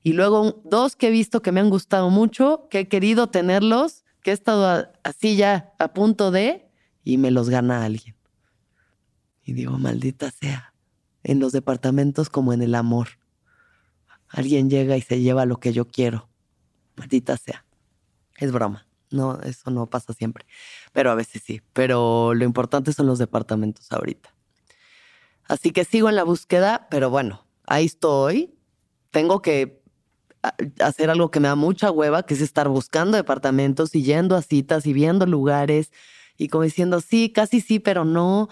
Y 0.00 0.12
luego 0.12 0.62
dos 0.64 0.94
que 0.94 1.08
he 1.08 1.10
visto 1.10 1.42
que 1.42 1.50
me 1.50 1.58
han 1.58 1.70
gustado 1.70 2.08
mucho, 2.10 2.68
que 2.70 2.80
he 2.80 2.88
querido 2.88 3.30
tenerlos, 3.30 4.04
que 4.22 4.30
he 4.30 4.34
estado 4.34 4.92
así 5.02 5.34
ya 5.34 5.72
a 5.80 5.92
punto 5.92 6.30
de, 6.30 6.70
y 7.02 7.18
me 7.18 7.32
los 7.32 7.50
gana 7.50 7.84
alguien. 7.84 8.14
Y 9.42 9.54
digo, 9.54 9.76
maldita 9.76 10.30
sea, 10.30 10.72
en 11.24 11.40
los 11.40 11.50
departamentos 11.50 12.30
como 12.30 12.52
en 12.52 12.62
el 12.62 12.76
amor 12.76 13.19
alguien 14.30 14.70
llega 14.70 14.96
y 14.96 15.02
se 15.02 15.20
lleva 15.20 15.44
lo 15.46 15.58
que 15.58 15.72
yo 15.72 15.86
quiero. 15.86 16.28
Maldita 16.96 17.36
sea. 17.36 17.64
Es 18.38 18.52
broma. 18.52 18.86
No, 19.10 19.40
eso 19.42 19.70
no 19.70 19.86
pasa 19.88 20.12
siempre. 20.12 20.46
Pero 20.92 21.10
a 21.10 21.14
veces 21.14 21.42
sí. 21.44 21.60
Pero 21.72 22.32
lo 22.34 22.44
importante 22.44 22.92
son 22.92 23.06
los 23.06 23.18
departamentos 23.18 23.90
ahorita. 23.92 24.34
Así 25.48 25.72
que 25.72 25.84
sigo 25.84 26.08
en 26.08 26.16
la 26.16 26.22
búsqueda, 26.22 26.86
pero 26.90 27.10
bueno, 27.10 27.44
ahí 27.66 27.86
estoy. 27.86 28.54
Tengo 29.10 29.42
que 29.42 29.82
hacer 30.80 31.10
algo 31.10 31.30
que 31.30 31.40
me 31.40 31.48
da 31.48 31.56
mucha 31.56 31.90
hueva, 31.90 32.22
que 32.22 32.34
es 32.34 32.40
estar 32.40 32.68
buscando 32.68 33.16
departamentos 33.16 33.94
y 33.94 34.02
yendo 34.02 34.36
a 34.36 34.42
citas 34.42 34.86
y 34.86 34.92
viendo 34.92 35.26
lugares 35.26 35.90
y 36.40 36.48
como 36.48 36.64
diciendo, 36.64 37.02
sí, 37.02 37.30
casi 37.30 37.60
sí, 37.60 37.80
pero 37.80 38.06
no. 38.06 38.48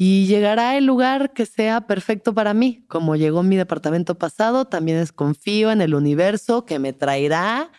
Y 0.00 0.26
llegará 0.26 0.78
el 0.78 0.86
lugar 0.86 1.32
que 1.32 1.44
sea 1.44 1.88
perfecto 1.88 2.32
para 2.32 2.54
mí. 2.54 2.84
Como 2.86 3.16
llegó 3.16 3.42
mi 3.42 3.56
departamento 3.56 4.16
pasado, 4.16 4.64
también 4.66 5.04
confío 5.12 5.72
en 5.72 5.80
el 5.80 5.92
universo 5.92 6.64
que 6.64 6.78
me 6.78 6.92
traerá 6.92 7.72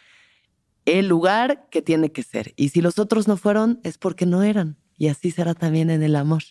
el 0.84 1.08
lugar 1.08 1.70
que 1.70 1.82
tiene 1.82 2.12
que 2.12 2.24
ser. 2.24 2.54
Y 2.58 2.70
si 2.70 2.82
los 2.82 3.00
otros 3.00 3.30
no 3.30 3.38
fueron, 3.38 3.80
es 3.84 3.98
porque 3.98 4.26
no 4.26 4.44
eran. 4.44 4.78
Y 4.98 5.08
así 5.08 5.32
será 5.32 5.54
también 5.54 5.90
en 5.90 6.04
el 6.04 6.18
amor. 6.18 6.44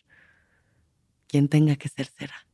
Quien 1.26 1.48
tenga 1.48 1.76
que 1.76 1.90
ser, 1.90 2.06
será. 2.06 2.47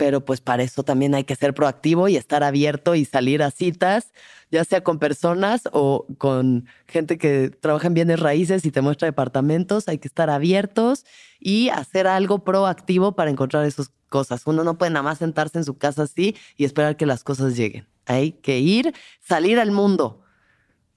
Pero 0.00 0.24
pues 0.24 0.40
para 0.40 0.62
eso 0.62 0.82
también 0.82 1.14
hay 1.14 1.24
que 1.24 1.36
ser 1.36 1.52
proactivo 1.52 2.08
y 2.08 2.16
estar 2.16 2.42
abierto 2.42 2.94
y 2.94 3.04
salir 3.04 3.42
a 3.42 3.50
citas, 3.50 4.14
ya 4.50 4.64
sea 4.64 4.82
con 4.82 4.98
personas 4.98 5.68
o 5.74 6.06
con 6.16 6.66
gente 6.88 7.18
que 7.18 7.50
trabaja 7.50 7.88
en 7.88 7.92
bienes 7.92 8.18
raíces 8.18 8.64
y 8.64 8.70
te 8.70 8.80
muestra 8.80 9.04
departamentos. 9.04 9.88
Hay 9.88 9.98
que 9.98 10.08
estar 10.08 10.30
abiertos 10.30 11.04
y 11.38 11.68
hacer 11.68 12.06
algo 12.06 12.44
proactivo 12.44 13.14
para 13.14 13.30
encontrar 13.30 13.66
esas 13.66 13.92
cosas. 14.08 14.46
Uno 14.46 14.64
no 14.64 14.78
puede 14.78 14.90
nada 14.90 15.02
más 15.02 15.18
sentarse 15.18 15.58
en 15.58 15.66
su 15.66 15.76
casa 15.76 16.04
así 16.04 16.34
y 16.56 16.64
esperar 16.64 16.96
que 16.96 17.04
las 17.04 17.22
cosas 17.22 17.54
lleguen. 17.54 17.86
Hay 18.06 18.32
que 18.32 18.58
ir, 18.58 18.94
salir 19.20 19.58
al 19.58 19.70
mundo, 19.70 20.22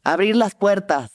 abrir 0.06 0.38
las 0.38 0.56
puertas, 0.56 1.12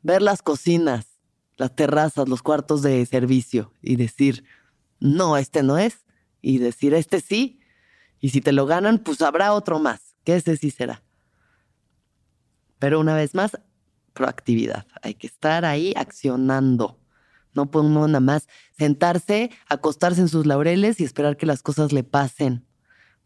ver 0.00 0.22
las 0.22 0.40
cocinas, 0.40 1.18
las 1.58 1.76
terrazas, 1.76 2.26
los 2.26 2.40
cuartos 2.40 2.80
de 2.80 3.04
servicio 3.04 3.70
y 3.82 3.96
decir, 3.96 4.44
no, 4.98 5.36
este 5.36 5.62
no 5.62 5.76
es, 5.76 6.07
y 6.48 6.56
decir, 6.56 6.94
este 6.94 7.20
sí, 7.20 7.60
y 8.20 8.30
si 8.30 8.40
te 8.40 8.52
lo 8.52 8.64
ganan, 8.64 9.00
pues 9.00 9.20
habrá 9.20 9.52
otro 9.52 9.80
más, 9.80 10.16
que 10.24 10.34
ese 10.34 10.56
sí 10.56 10.70
será. 10.70 11.02
Pero 12.78 13.00
una 13.00 13.14
vez 13.14 13.34
más, 13.34 13.60
proactividad, 14.14 14.86
hay 15.02 15.12
que 15.12 15.26
estar 15.26 15.66
ahí 15.66 15.92
accionando. 15.94 16.98
No 17.52 17.68
uno 17.70 18.08
nada 18.08 18.20
más 18.20 18.48
sentarse, 18.78 19.50
acostarse 19.68 20.22
en 20.22 20.30
sus 20.30 20.46
laureles 20.46 21.00
y 21.00 21.04
esperar 21.04 21.36
que 21.36 21.44
las 21.44 21.60
cosas 21.60 21.92
le 21.92 22.02
pasen, 22.02 22.66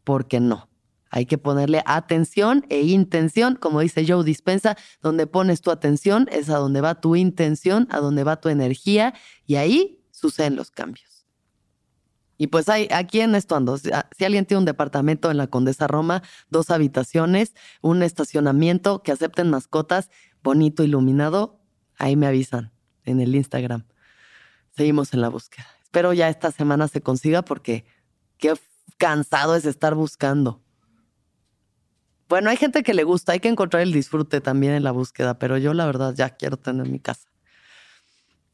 porque 0.02 0.40
no. 0.40 0.68
Hay 1.08 1.26
que 1.26 1.38
ponerle 1.38 1.84
atención 1.86 2.66
e 2.70 2.80
intención, 2.80 3.54
como 3.54 3.78
dice 3.78 4.04
Joe 4.04 4.24
Dispensa, 4.24 4.76
donde 5.00 5.28
pones 5.28 5.60
tu 5.60 5.70
atención 5.70 6.26
es 6.32 6.50
a 6.50 6.56
donde 6.56 6.80
va 6.80 7.00
tu 7.00 7.14
intención, 7.14 7.86
a 7.92 8.00
donde 8.00 8.24
va 8.24 8.40
tu 8.40 8.48
energía 8.48 9.14
y 9.46 9.54
ahí 9.54 10.02
suceden 10.10 10.56
los 10.56 10.72
cambios. 10.72 11.12
Y 12.42 12.49
pues 12.49 12.68
hay, 12.68 12.88
aquí 12.90 13.20
en 13.20 13.37
esto 13.37 13.54
ando, 13.54 13.78
si 13.78 13.92
alguien 14.25 14.46
tiene 14.46 14.58
un 14.58 14.64
departamento 14.64 15.30
en 15.30 15.37
la 15.37 15.46
Condesa 15.46 15.87
Roma, 15.87 16.25
dos 16.50 16.70
habitaciones, 16.70 17.54
un 17.82 18.02
estacionamiento 18.02 19.00
que 19.04 19.12
acepten 19.12 19.49
mascotas, 19.49 20.11
bonito, 20.42 20.82
iluminado, 20.82 21.61
ahí 21.99 22.16
me 22.16 22.26
avisan 22.26 22.72
en 23.04 23.20
el 23.20 23.37
Instagram. 23.37 23.87
Seguimos 24.76 25.14
en 25.14 25.20
la 25.20 25.28
búsqueda. 25.28 25.68
Espero 25.84 26.12
ya 26.14 26.28
esta 26.28 26.50
semana 26.50 26.88
se 26.88 27.00
consiga 27.00 27.42
porque 27.42 27.84
qué 28.38 28.54
cansado 28.99 29.54
es 29.54 29.64
estar 29.64 29.94
buscando. 29.94 30.61
Bueno, 32.28 32.50
hay 32.50 32.56
gente 32.56 32.82
que 32.82 32.92
le 32.92 33.04
gusta, 33.04 33.34
hay 33.34 33.38
que 33.38 33.50
encontrar 33.50 33.84
el 33.84 33.92
disfrute 33.92 34.40
también 34.40 34.72
en 34.72 34.82
la 34.82 34.90
búsqueda, 34.90 35.38
pero 35.38 35.58
yo 35.58 35.75
la 35.75 35.87
verdad 35.87 36.12
ya 36.12 36.30
quiero 36.30 36.56
tener 36.56 36.88
mi 36.88 36.99
casa. 36.99 37.28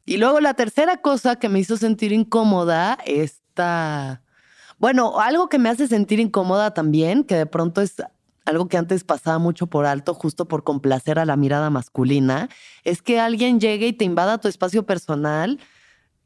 Y 0.05 0.17
luego 0.17 0.39
la 0.39 0.53
tercera 0.53 0.97
cosa 0.97 1.37
que 1.37 1.49
me 1.49 1.59
hizo 1.59 1.75
sentir 1.75 2.11
incómoda, 2.11 2.99
bueno, 4.77 5.19
algo 5.19 5.49
que 5.49 5.59
me 5.59 5.69
hace 5.69 5.87
sentir 5.87 6.19
incómoda 6.19 6.73
también, 6.73 7.23
que 7.23 7.35
de 7.35 7.45
pronto 7.45 7.81
es 7.81 7.95
algo 8.45 8.67
que 8.67 8.77
antes 8.77 9.03
pasaba 9.03 9.37
mucho 9.37 9.67
por 9.67 9.85
alto, 9.85 10.13
justo 10.13 10.47
por 10.47 10.63
complacer 10.63 11.19
a 11.19 11.25
la 11.25 11.35
mirada 11.35 11.69
masculina, 11.69 12.49
es 12.83 13.01
que 13.01 13.19
alguien 13.19 13.59
llegue 13.59 13.87
y 13.87 13.93
te 13.93 14.05
invada 14.05 14.39
tu 14.39 14.47
espacio 14.47 14.85
personal. 14.85 15.59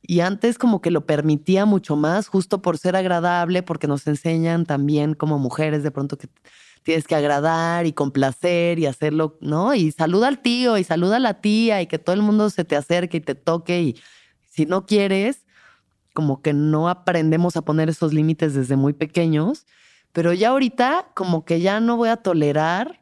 Y 0.06 0.20
antes 0.20 0.58
como 0.58 0.82
que 0.82 0.92
lo 0.92 1.06
permitía 1.06 1.66
mucho 1.66 1.96
más, 1.96 2.28
justo 2.28 2.62
por 2.62 2.78
ser 2.78 2.96
agradable, 2.96 3.64
porque 3.64 3.88
nos 3.88 4.06
enseñan 4.06 4.66
también 4.66 5.14
como 5.14 5.40
mujeres 5.40 5.82
de 5.82 5.92
pronto 5.92 6.18
que 6.18 6.28
tienes 6.84 7.08
que 7.08 7.16
agradar 7.16 7.86
y 7.86 7.94
complacer 7.94 8.80
y 8.80 8.86
hacerlo, 8.86 9.38
¿no? 9.42 9.74
Y 9.74 9.92
saluda 9.92 10.28
al 10.28 10.40
tío 10.42 10.78
y 10.78 10.84
saluda 10.84 11.16
a 11.16 11.20
la 11.20 11.42
tía 11.42 11.82
y 11.82 11.88
que 11.88 12.00
todo 12.00 12.14
el 12.14 12.22
mundo 12.22 12.50
se 12.50 12.66
te 12.66 12.76
acerque 12.76 13.18
y 13.18 13.22
te 13.22 13.36
toque 13.36 13.82
y 13.82 14.02
si 14.50 14.66
no 14.66 14.86
quieres, 14.86 15.46
como 16.14 16.42
que 16.42 16.54
no 16.54 16.90
aprendemos 16.90 17.58
a 17.58 17.64
poner 17.64 17.90
esos 17.90 18.14
límites 18.14 18.54
desde 18.54 18.76
muy 18.76 18.94
pequeños, 18.94 19.66
pero 20.12 20.32
ya 20.32 20.50
ahorita 20.50 21.12
como 21.16 21.44
que 21.44 21.60
ya 21.60 21.80
no 21.80 21.98
voy 21.98 22.10
a 22.10 22.18
tolerar, 22.18 23.02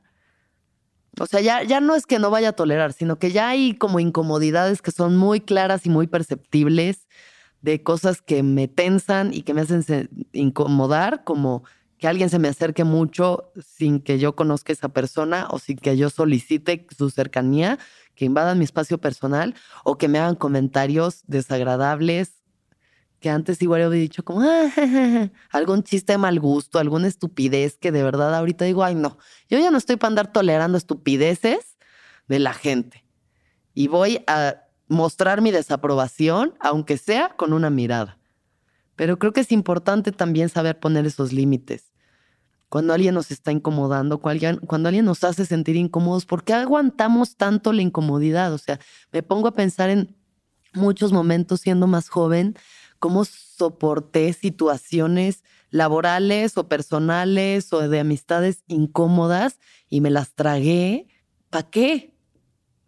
o 1.19 1.25
sea, 1.25 1.41
ya, 1.41 1.61
ya 1.63 1.81
no 1.81 1.93
es 1.95 2.05
que 2.05 2.19
no 2.19 2.29
vaya 2.29 2.49
a 2.49 2.53
tolerar, 2.53 2.93
sino 2.93 3.19
que 3.19 3.31
ya 3.31 3.49
hay 3.49 3.73
como 3.73 3.99
incomodidades 3.99 4.81
que 4.81 4.91
son 4.91 5.17
muy 5.17 5.41
claras 5.41 5.85
y 5.85 5.89
muy 5.89 6.07
perceptibles 6.07 7.07
de 7.61 7.83
cosas 7.83 8.21
que 8.21 8.43
me 8.43 8.67
tensan 8.67 9.33
y 9.33 9.43
que 9.43 9.53
me 9.53 9.61
hacen 9.61 9.83
incomodar, 10.31 11.23
como 11.25 11.63
que 11.97 12.07
alguien 12.07 12.29
se 12.29 12.39
me 12.39 12.47
acerque 12.47 12.83
mucho 12.83 13.51
sin 13.63 13.99
que 13.99 14.17
yo 14.17 14.35
conozca 14.35 14.71
a 14.71 14.73
esa 14.73 14.89
persona 14.89 15.47
o 15.51 15.59
sin 15.59 15.77
que 15.77 15.95
yo 15.97 16.09
solicite 16.09 16.87
su 16.97 17.11
cercanía, 17.11 17.77
que 18.15 18.25
invadan 18.25 18.57
mi 18.57 18.63
espacio 18.63 18.97
personal 18.97 19.53
o 19.83 19.97
que 19.97 20.07
me 20.07 20.17
hagan 20.17 20.35
comentarios 20.35 21.23
desagradables 21.27 22.40
que 23.21 23.29
antes 23.29 23.61
igual 23.61 23.83
había 23.83 24.01
dicho 24.01 24.25
como 24.25 24.41
ah, 24.41 25.29
algún 25.51 25.83
chiste 25.83 26.13
de 26.13 26.17
mal 26.17 26.39
gusto, 26.39 26.79
alguna 26.79 27.07
estupidez 27.07 27.77
que 27.77 27.93
de 27.93 28.03
verdad 28.03 28.35
ahorita 28.35 28.65
digo, 28.65 28.83
ay 28.83 28.95
no, 28.95 29.17
yo 29.49 29.57
ya 29.59 29.71
no 29.71 29.77
estoy 29.77 29.95
para 29.95 30.09
andar 30.09 30.33
tolerando 30.33 30.77
estupideces 30.77 31.77
de 32.27 32.39
la 32.39 32.53
gente 32.53 33.05
y 33.73 33.87
voy 33.87 34.23
a 34.27 34.63
mostrar 34.89 35.41
mi 35.41 35.51
desaprobación, 35.51 36.53
aunque 36.59 36.97
sea 36.97 37.29
con 37.37 37.53
una 37.53 37.69
mirada. 37.69 38.17
Pero 38.97 39.17
creo 39.17 39.31
que 39.31 39.39
es 39.39 39.53
importante 39.53 40.11
también 40.11 40.49
saber 40.49 40.79
poner 40.79 41.05
esos 41.05 41.31
límites 41.31 41.91
cuando 42.71 42.93
alguien 42.93 43.13
nos 43.13 43.31
está 43.31 43.51
incomodando, 43.51 44.19
cuando 44.19 44.87
alguien, 44.87 45.03
nos 45.03 45.25
hace 45.25 45.45
sentir 45.45 45.75
incómodos, 45.75 46.25
¿por 46.25 46.45
qué 46.45 46.53
aguantamos 46.53 47.35
tanto 47.35 47.73
la 47.73 47.81
incomodidad? 47.81 48.53
O 48.53 48.57
sea, 48.57 48.79
me 49.11 49.21
pongo 49.21 49.49
a 49.49 49.53
pensar 49.53 49.89
en 49.89 50.15
muchos 50.73 51.11
momentos 51.11 51.59
siendo 51.59 51.85
más 51.85 52.07
joven, 52.07 52.55
cómo 53.01 53.25
soporté 53.25 54.31
situaciones 54.31 55.43
laborales 55.71 56.55
o 56.55 56.69
personales 56.69 57.73
o 57.73 57.89
de 57.89 57.99
amistades 57.99 58.63
incómodas 58.67 59.59
y 59.89 60.01
me 60.01 60.11
las 60.11 60.35
tragué. 60.35 61.07
¿Para 61.49 61.69
qué? 61.69 62.15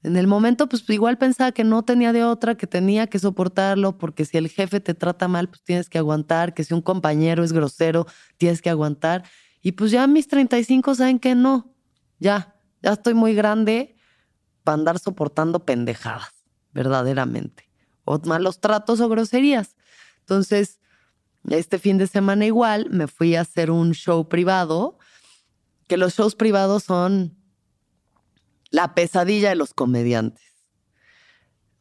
En 0.03 0.15
el 0.15 0.27
momento, 0.27 0.69
pues 0.69 0.87
igual 0.89 1.17
pensaba 1.17 1.51
que 1.51 1.63
no 1.63 1.83
tenía 1.83 2.13
de 2.13 2.23
otra, 2.23 2.55
que 2.55 2.67
tenía 2.67 3.07
que 3.07 3.17
soportarlo, 3.17 3.97
porque 3.97 4.23
si 4.23 4.37
el 4.37 4.49
jefe 4.49 4.79
te 4.79 4.93
trata 4.93 5.27
mal, 5.27 5.49
pues 5.49 5.63
tienes 5.63 5.89
que 5.89 5.97
aguantar, 5.97 6.53
que 6.53 6.63
si 6.63 6.75
un 6.75 6.81
compañero 6.81 7.43
es 7.43 7.51
grosero, 7.51 8.05
tienes 8.37 8.61
que 8.61 8.69
aguantar. 8.69 9.23
Y 9.63 9.71
pues 9.71 9.89
ya 9.89 10.05
mis 10.05 10.27
35 10.27 10.93
saben 10.93 11.17
que 11.17 11.33
no, 11.33 11.73
ya, 12.19 12.55
ya 12.83 12.91
estoy 12.91 13.15
muy 13.15 13.33
grande 13.33 13.95
para 14.63 14.75
andar 14.75 14.99
soportando 14.99 15.65
pendejadas, 15.65 16.33
verdaderamente. 16.71 17.67
O 18.03 18.19
malos 18.25 18.59
tratos 18.59 18.99
o 18.99 19.09
groserías. 19.09 19.75
Entonces, 20.23 20.79
este 21.49 21.79
fin 21.79 21.97
de 21.97 22.07
semana 22.07 22.45
igual 22.45 22.87
me 22.89 23.07
fui 23.07 23.35
a 23.35 23.41
hacer 23.41 23.71
un 23.71 23.91
show 23.91 24.29
privado, 24.29 24.97
que 25.87 25.97
los 25.97 26.15
shows 26.15 26.35
privados 26.35 26.83
son 26.83 27.35
la 28.69 28.95
pesadilla 28.95 29.49
de 29.49 29.55
los 29.55 29.73
comediantes. 29.73 30.45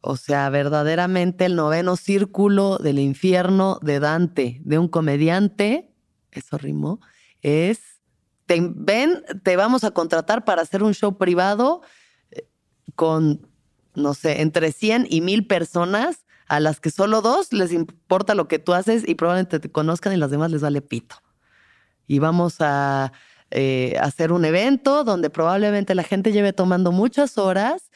O 0.01 0.17
sea, 0.17 0.49
verdaderamente 0.49 1.45
el 1.45 1.55
noveno 1.55 1.95
círculo 1.95 2.77
del 2.77 2.99
infierno 2.99 3.79
de 3.81 4.01
Dante, 4.01 4.59
de 4.65 4.77
un 4.77 4.89
comediante, 4.89 5.95
eso 6.31 6.57
rimó, 6.57 6.99
es, 7.41 7.79
ven, 8.47 9.23
te 9.43 9.55
vamos 9.55 9.85
a 9.85 9.91
contratar 9.91 10.43
para 10.43 10.61
hacer 10.61 10.83
un 10.83 10.93
show 10.93 11.17
privado 11.17 11.81
eh, 12.31 12.49
con, 12.95 13.47
no 13.95 14.13
sé, 14.13 14.41
entre 14.41 14.73
100 14.73 15.07
y 15.09 15.21
1000 15.21 15.47
personas 15.47 16.22
a 16.47 16.59
las 16.59 16.79
que 16.79 16.89
solo 16.89 17.21
dos 17.21 17.53
les 17.53 17.71
importa 17.71 18.35
lo 18.35 18.47
que 18.47 18.59
tú 18.59 18.73
haces 18.73 19.07
y 19.07 19.15
probablemente 19.15 19.59
te 19.59 19.71
conozcan 19.71 20.13
y 20.13 20.17
las 20.17 20.31
demás 20.31 20.51
les 20.51 20.61
vale 20.61 20.81
pito. 20.81 21.15
Y 22.07 22.19
vamos 22.19 22.57
a 22.59 23.13
eh, 23.51 23.95
hacer 24.01 24.31
un 24.31 24.45
evento 24.45 25.03
donde 25.03 25.29
probablemente 25.29 25.95
la 25.95 26.03
gente 26.03 26.31
lleve 26.31 26.53
tomando 26.53 26.91
muchas 26.91 27.37
horas. 27.37 27.91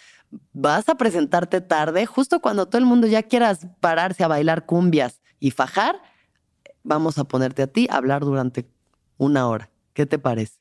Vas 0.53 0.87
a 0.89 0.95
presentarte 0.95 1.61
tarde, 1.61 2.05
justo 2.05 2.41
cuando 2.41 2.67
todo 2.67 2.77
el 2.79 2.85
mundo 2.85 3.07
ya 3.07 3.23
quieras 3.23 3.67
pararse 3.79 4.23
a 4.23 4.27
bailar 4.27 4.65
cumbias 4.65 5.21
y 5.39 5.51
fajar, 5.51 6.01
vamos 6.83 7.17
a 7.17 7.23
ponerte 7.23 7.63
a 7.63 7.67
ti 7.67 7.87
a 7.89 7.97
hablar 7.97 8.23
durante 8.23 8.69
una 9.17 9.47
hora. 9.47 9.69
¿Qué 9.93 10.05
te 10.05 10.19
parece? 10.19 10.59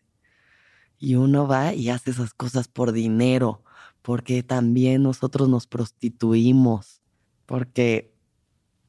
Y 0.99 1.17
uno 1.17 1.47
va 1.47 1.75
y 1.75 1.91
hace 1.91 2.11
esas 2.11 2.33
cosas 2.33 2.69
por 2.69 2.93
dinero, 2.93 3.63
porque 4.03 4.43
también 4.43 5.03
nosotros 5.03 5.49
nos 5.49 5.67
prostituimos, 5.67 7.03
porque 7.47 8.15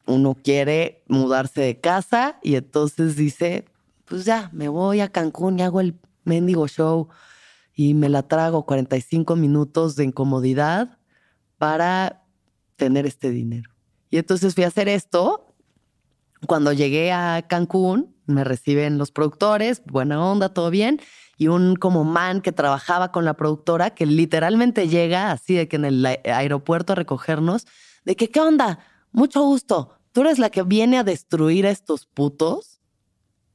uno 0.05 0.35
quiere 0.35 1.03
mudarse 1.07 1.61
de 1.61 1.79
casa 1.79 2.39
y 2.43 2.55
entonces 2.55 3.15
dice, 3.15 3.65
pues 4.05 4.25
ya, 4.25 4.49
me 4.53 4.69
voy 4.69 5.01
a 5.01 5.09
Cancún 5.09 5.59
y 5.59 5.63
hago 5.63 5.81
el 5.81 5.99
mendigo 6.23 6.67
show 6.67 7.09
y 7.73 7.93
me 7.93 8.09
la 8.09 8.23
trago 8.23 8.65
45 8.65 9.35
minutos 9.35 9.95
de 9.95 10.05
incomodidad 10.05 10.97
para 11.57 12.23
tener 12.75 13.05
este 13.05 13.29
dinero. 13.31 13.71
Y 14.09 14.17
entonces 14.17 14.55
fui 14.55 14.63
a 14.63 14.67
hacer 14.67 14.87
esto 14.89 15.43
Cuando 16.47 16.71
llegué 16.71 17.11
a 17.11 17.43
Cancún, 17.47 18.15
me 18.27 18.43
reciben 18.43 18.97
los 18.97 19.11
productores, 19.11 19.81
buena 19.85 20.23
onda, 20.23 20.49
todo 20.49 20.69
bien, 20.69 21.01
y 21.37 21.47
un 21.47 21.75
como 21.75 22.03
man 22.03 22.41
que 22.41 22.51
trabajaba 22.51 23.11
con 23.11 23.25
la 23.25 23.35
productora 23.35 23.91
que 23.91 24.05
literalmente 24.05 24.87
llega 24.87 25.31
así 25.31 25.55
de 25.55 25.67
que 25.67 25.77
en 25.77 25.85
el 25.85 26.05
aeropuerto 26.05 26.93
a 26.93 26.95
recogernos, 26.95 27.65
de 28.07 28.15
que, 28.15 28.29
¿qué 28.29 28.39
onda? 28.39 28.79
Mucho 29.11 29.43
gusto. 29.43 29.99
¿Tú 30.13 30.21
eres 30.21 30.39
la 30.39 30.49
que 30.49 30.63
viene 30.63 30.97
a 30.97 31.03
destruir 31.03 31.67
a 31.67 31.71
estos 31.71 32.05
putos? 32.05 32.79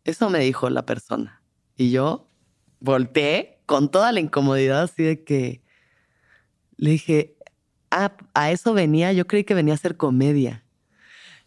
Eso 0.04 0.28
me 0.28 0.40
dijo 0.40 0.68
la 0.68 0.84
persona. 0.84 1.42
Y 1.74 1.90
yo 1.90 2.28
volteé 2.78 3.62
con 3.64 3.90
toda 3.90 4.12
la 4.12 4.20
incomodidad 4.20 4.82
así 4.82 5.04
de 5.04 5.24
que 5.24 5.62
le 6.76 6.90
dije, 6.90 7.38
ah, 7.90 8.14
a 8.34 8.50
eso 8.50 8.74
venía, 8.74 9.14
yo 9.14 9.26
creí 9.26 9.44
que 9.44 9.54
venía 9.54 9.72
a 9.72 9.76
hacer 9.76 9.96
comedia. 9.96 10.66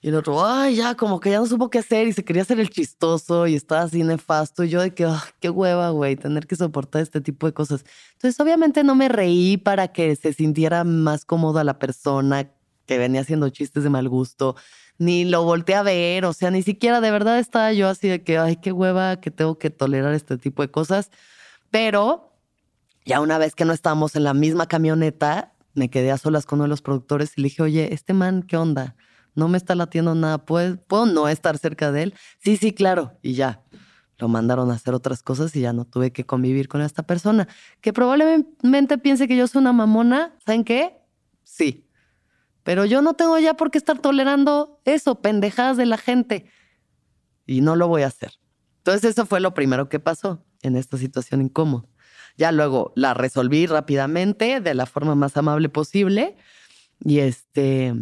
Y 0.01 0.07
el 0.07 0.15
otro, 0.15 0.43
ay, 0.43 0.77
ya, 0.77 0.95
como 0.95 1.19
que 1.19 1.29
ya 1.29 1.37
no 1.37 1.45
supo 1.45 1.69
qué 1.69 1.79
hacer 1.79 2.07
y 2.07 2.13
se 2.13 2.25
quería 2.25 2.41
hacer 2.41 2.59
el 2.59 2.71
chistoso 2.71 3.45
y 3.45 3.53
estaba 3.53 3.83
así 3.83 4.01
nefasto. 4.03 4.63
Y 4.63 4.69
yo 4.69 4.81
de 4.81 4.95
que, 4.95 5.05
ah, 5.05 5.23
qué 5.39 5.51
hueva, 5.51 5.91
güey, 5.91 6.15
tener 6.15 6.47
que 6.47 6.55
soportar 6.55 7.03
este 7.03 7.21
tipo 7.21 7.45
de 7.45 7.53
cosas. 7.53 7.85
Entonces, 8.13 8.39
obviamente 8.39 8.83
no 8.83 8.95
me 8.95 9.09
reí 9.09 9.57
para 9.57 9.89
que 9.89 10.15
se 10.15 10.33
sintiera 10.33 10.83
más 10.83 11.23
cómoda 11.23 11.63
la 11.63 11.77
persona 11.77 12.49
que 12.85 12.97
venía 12.97 13.21
haciendo 13.21 13.49
chistes 13.49 13.83
de 13.83 13.89
mal 13.89 14.09
gusto 14.09 14.55
ni 14.97 15.25
lo 15.25 15.43
volteé 15.43 15.75
a 15.75 15.83
ver, 15.83 16.25
o 16.25 16.33
sea, 16.33 16.51
ni 16.51 16.61
siquiera 16.61 17.01
de 17.01 17.11
verdad 17.11 17.39
estaba 17.39 17.73
yo 17.73 17.89
así 17.89 18.07
de 18.07 18.23
que, 18.23 18.37
ay, 18.37 18.57
qué 18.57 18.71
hueva, 18.71 19.19
que 19.19 19.31
tengo 19.31 19.57
que 19.57 19.69
tolerar 19.69 20.13
este 20.13 20.37
tipo 20.37 20.61
de 20.61 20.71
cosas. 20.71 21.11
Pero 21.69 22.33
ya 23.05 23.19
una 23.19 23.37
vez 23.37 23.55
que 23.55 23.65
no 23.65 23.73
estábamos 23.73 24.15
en 24.15 24.23
la 24.23 24.33
misma 24.33 24.67
camioneta, 24.67 25.53
me 25.73 25.89
quedé 25.89 26.11
a 26.11 26.17
solas 26.17 26.45
con 26.45 26.59
uno 26.59 26.63
de 26.63 26.69
los 26.69 26.81
productores 26.81 27.33
y 27.35 27.41
le 27.41 27.45
dije, 27.47 27.63
oye, 27.63 27.93
este 27.93 28.13
man, 28.13 28.43
¿qué 28.43 28.57
onda? 28.57 28.95
No 29.33 29.49
me 29.49 29.57
está 29.57 29.75
latiendo 29.75 30.15
nada, 30.15 30.37
¿puedo, 30.37 30.77
¿puedo 30.77 31.05
no 31.05 31.27
estar 31.27 31.57
cerca 31.57 31.91
de 31.91 32.03
él? 32.03 32.13
Sí, 32.39 32.55
sí, 32.55 32.73
claro, 32.73 33.17
y 33.21 33.33
ya. 33.33 33.61
Lo 34.17 34.29
mandaron 34.29 34.71
a 34.71 34.75
hacer 34.75 34.93
otras 34.93 35.21
cosas 35.21 35.53
y 35.57 35.59
ya 35.59 35.73
no 35.73 35.83
tuve 35.83 36.13
que 36.13 36.25
convivir 36.25 36.69
con 36.69 36.79
esta 36.79 37.03
persona. 37.03 37.49
Que 37.81 37.91
probablemente 37.91 38.97
piense 38.97 39.27
que 39.27 39.35
yo 39.35 39.45
soy 39.45 39.59
una 39.59 39.73
mamona. 39.73 40.33
¿Saben 40.45 40.63
qué? 40.63 41.01
Sí, 41.43 41.84
pero 42.65 42.83
yo 42.83 43.03
no 43.03 43.13
tengo 43.13 43.37
ya 43.37 43.53
por 43.53 43.69
qué 43.69 43.77
estar 43.77 43.99
tolerando 43.99 44.81
eso, 44.85 45.21
pendejadas 45.21 45.77
de 45.77 45.85
la 45.85 45.97
gente. 45.97 46.47
Y 47.45 47.61
no 47.61 47.75
lo 47.75 47.87
voy 47.87 48.01
a 48.01 48.07
hacer. 48.07 48.31
Entonces 48.77 49.11
eso 49.11 49.27
fue 49.27 49.39
lo 49.39 49.53
primero 49.53 49.87
que 49.87 49.99
pasó 49.99 50.43
en 50.63 50.75
esta 50.75 50.97
situación 50.97 51.43
incómoda. 51.43 51.87
Ya 52.37 52.51
luego 52.51 52.91
la 52.95 53.13
resolví 53.13 53.67
rápidamente 53.67 54.61
de 54.61 54.73
la 54.73 54.87
forma 54.87 55.13
más 55.13 55.37
amable 55.37 55.69
posible. 55.69 56.37
Y 57.01 57.19
este, 57.19 57.93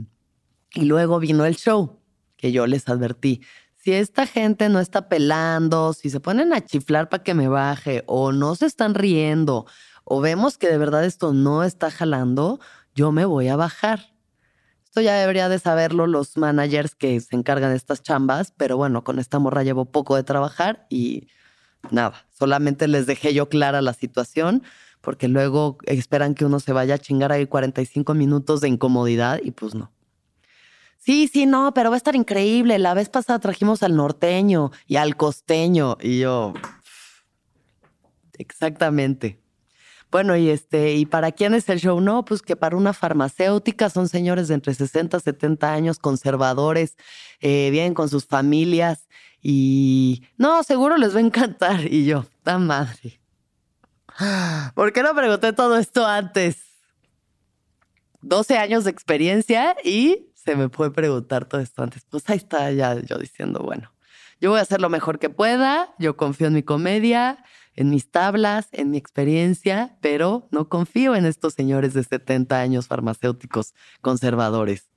y 0.74 0.86
luego 0.86 1.20
vino 1.20 1.44
el 1.44 1.58
show 1.58 2.00
que 2.38 2.54
yo 2.54 2.66
les 2.66 2.88
advertí. 2.88 3.42
Si 3.76 3.92
esta 3.92 4.26
gente 4.26 4.70
no 4.70 4.80
está 4.80 5.10
pelando, 5.10 5.92
si 5.92 6.10
se 6.10 6.22
ponen 6.22 6.54
a 6.54 6.62
chiflar 6.62 7.10
para 7.10 7.22
que 7.22 7.34
me 7.34 7.50
baje 7.50 8.06
o 8.06 8.32
no 8.32 8.56
se 8.56 8.68
están 8.68 8.96
riendo 8.96 9.66
o 10.06 10.22
vemos 10.22 10.58
que 10.58 10.70
de 10.70 10.78
verdad 10.78 11.04
esto 11.04 11.34
no 11.34 11.66
está 11.66 11.92
jalando, 11.92 12.62
yo 12.96 13.12
me 13.12 13.26
voy 13.26 13.50
a 13.50 13.58
bajar. 13.58 14.13
Esto 14.94 15.02
ya 15.02 15.16
debería 15.16 15.50
de 15.50 15.58
saberlo 15.58 16.06
los 16.06 16.38
managers 16.38 16.94
que 16.94 17.20
se 17.20 17.36
encargan 17.36 17.72
de 17.72 17.78
estas 17.78 18.04
chambas, 18.04 18.54
pero 18.56 18.78
bueno, 18.78 19.04
con 19.04 19.18
esta 19.18 19.40
morra 19.40 19.64
llevo 19.64 19.86
poco 19.86 20.16
de 20.16 20.22
trabajar 20.22 20.86
y 20.88 21.30
nada, 21.90 22.28
solamente 22.30 22.88
les 22.88 23.08
dejé 23.08 23.34
yo 23.34 23.50
clara 23.50 23.82
la 23.82 23.94
situación 23.94 24.62
porque 25.02 25.28
luego 25.28 25.80
esperan 25.88 26.36
que 26.36 26.46
uno 26.46 26.60
se 26.60 26.74
vaya 26.74 26.94
a 26.94 27.00
chingar 27.00 27.32
ahí 27.32 27.48
45 27.48 28.14
minutos 28.14 28.62
de 28.62 28.68
incomodidad 28.68 29.40
y 29.42 29.50
pues 29.50 29.74
no. 29.74 29.92
Sí, 31.00 31.28
sí, 31.28 31.48
no, 31.48 31.74
pero 31.74 31.90
va 31.90 31.96
a 31.96 31.98
estar 31.98 32.16
increíble. 32.16 32.78
La 32.78 32.94
vez 32.94 33.10
pasada 33.10 33.40
trajimos 33.40 33.82
al 33.82 33.96
norteño 33.96 34.70
y 34.86 34.98
al 34.98 35.18
costeño 35.18 35.98
y 36.02 36.20
yo... 36.20 36.54
Exactamente. 38.38 39.43
Bueno, 40.14 40.38
y 40.38 40.52
este, 40.52 40.94
¿y 40.94 41.08
para 41.08 41.32
quién 41.32 41.56
es 41.56 41.68
el 41.70 41.80
show? 41.80 42.00
No, 42.00 42.24
pues 42.24 42.44
que 42.44 42.56
para 42.56 42.78
una 42.78 42.94
farmacéutica 42.94 43.90
son 43.90 44.08
señores 44.08 44.48
de 44.48 44.54
entre 44.54 44.76
60 44.76 45.18
y 45.18 45.20
70 45.20 45.74
años, 45.74 45.98
conservadores, 45.98 46.98
eh, 47.40 47.70
vienen 47.72 47.96
con 47.96 48.10
sus 48.10 48.28
familias 48.28 49.08
y 49.42 50.22
no, 50.38 50.62
seguro 50.62 50.98
les 50.98 51.16
va 51.16 51.18
a 51.18 51.22
encantar. 51.22 51.80
Y 51.92 52.06
yo, 52.06 52.28
tan 52.44 52.68
madre. 52.68 53.22
¿Por 54.76 54.94
qué 54.94 55.02
no 55.02 55.16
pregunté 55.16 55.52
todo 55.52 55.80
esto 55.80 56.06
antes? 56.06 56.58
12 58.22 58.60
años 58.60 58.84
de 58.84 58.92
experiencia 58.92 59.76
y 59.84 60.28
se 60.36 60.56
me 60.56 60.70
puede 60.70 60.92
preguntar 60.92 61.46
todo 61.46 61.60
esto 61.60 61.82
antes. 61.82 62.06
Pues 62.08 62.30
ahí 62.30 62.38
está 62.38 62.72
ya 62.72 63.02
yo 63.02 63.18
diciendo, 63.18 63.62
bueno, 63.64 63.92
yo 64.40 64.52
voy 64.52 64.60
a 64.60 64.62
hacer 64.62 64.80
lo 64.80 64.90
mejor 64.90 65.18
que 65.18 65.32
pueda, 65.32 65.96
yo 65.98 66.18
confío 66.18 66.46
en 66.46 66.54
mi 66.54 66.62
comedia, 66.62 67.44
en 67.76 67.90
mis 67.90 68.10
tablas, 68.10 68.68
en 68.72 68.92
mi 68.92 68.98
experiencia, 68.98 69.98
pero 70.02 70.48
no 70.52 70.70
confío 70.70 71.16
en 71.16 71.26
estos 71.26 71.54
señores 71.54 71.94
de 71.94 72.04
70 72.04 72.60
años 72.60 72.88
farmacéuticos 72.88 73.74
conservadores. 74.02 74.90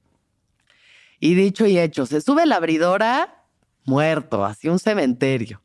Y 1.18 1.34
dicho 1.34 1.66
y 1.66 1.78
hecho, 1.78 2.06
se 2.06 2.20
sube 2.20 2.44
la 2.46 2.56
abridora 2.56 3.44
muerto, 3.84 4.44
hacia 4.44 4.72
un 4.72 4.78
cementerio. 4.78 5.62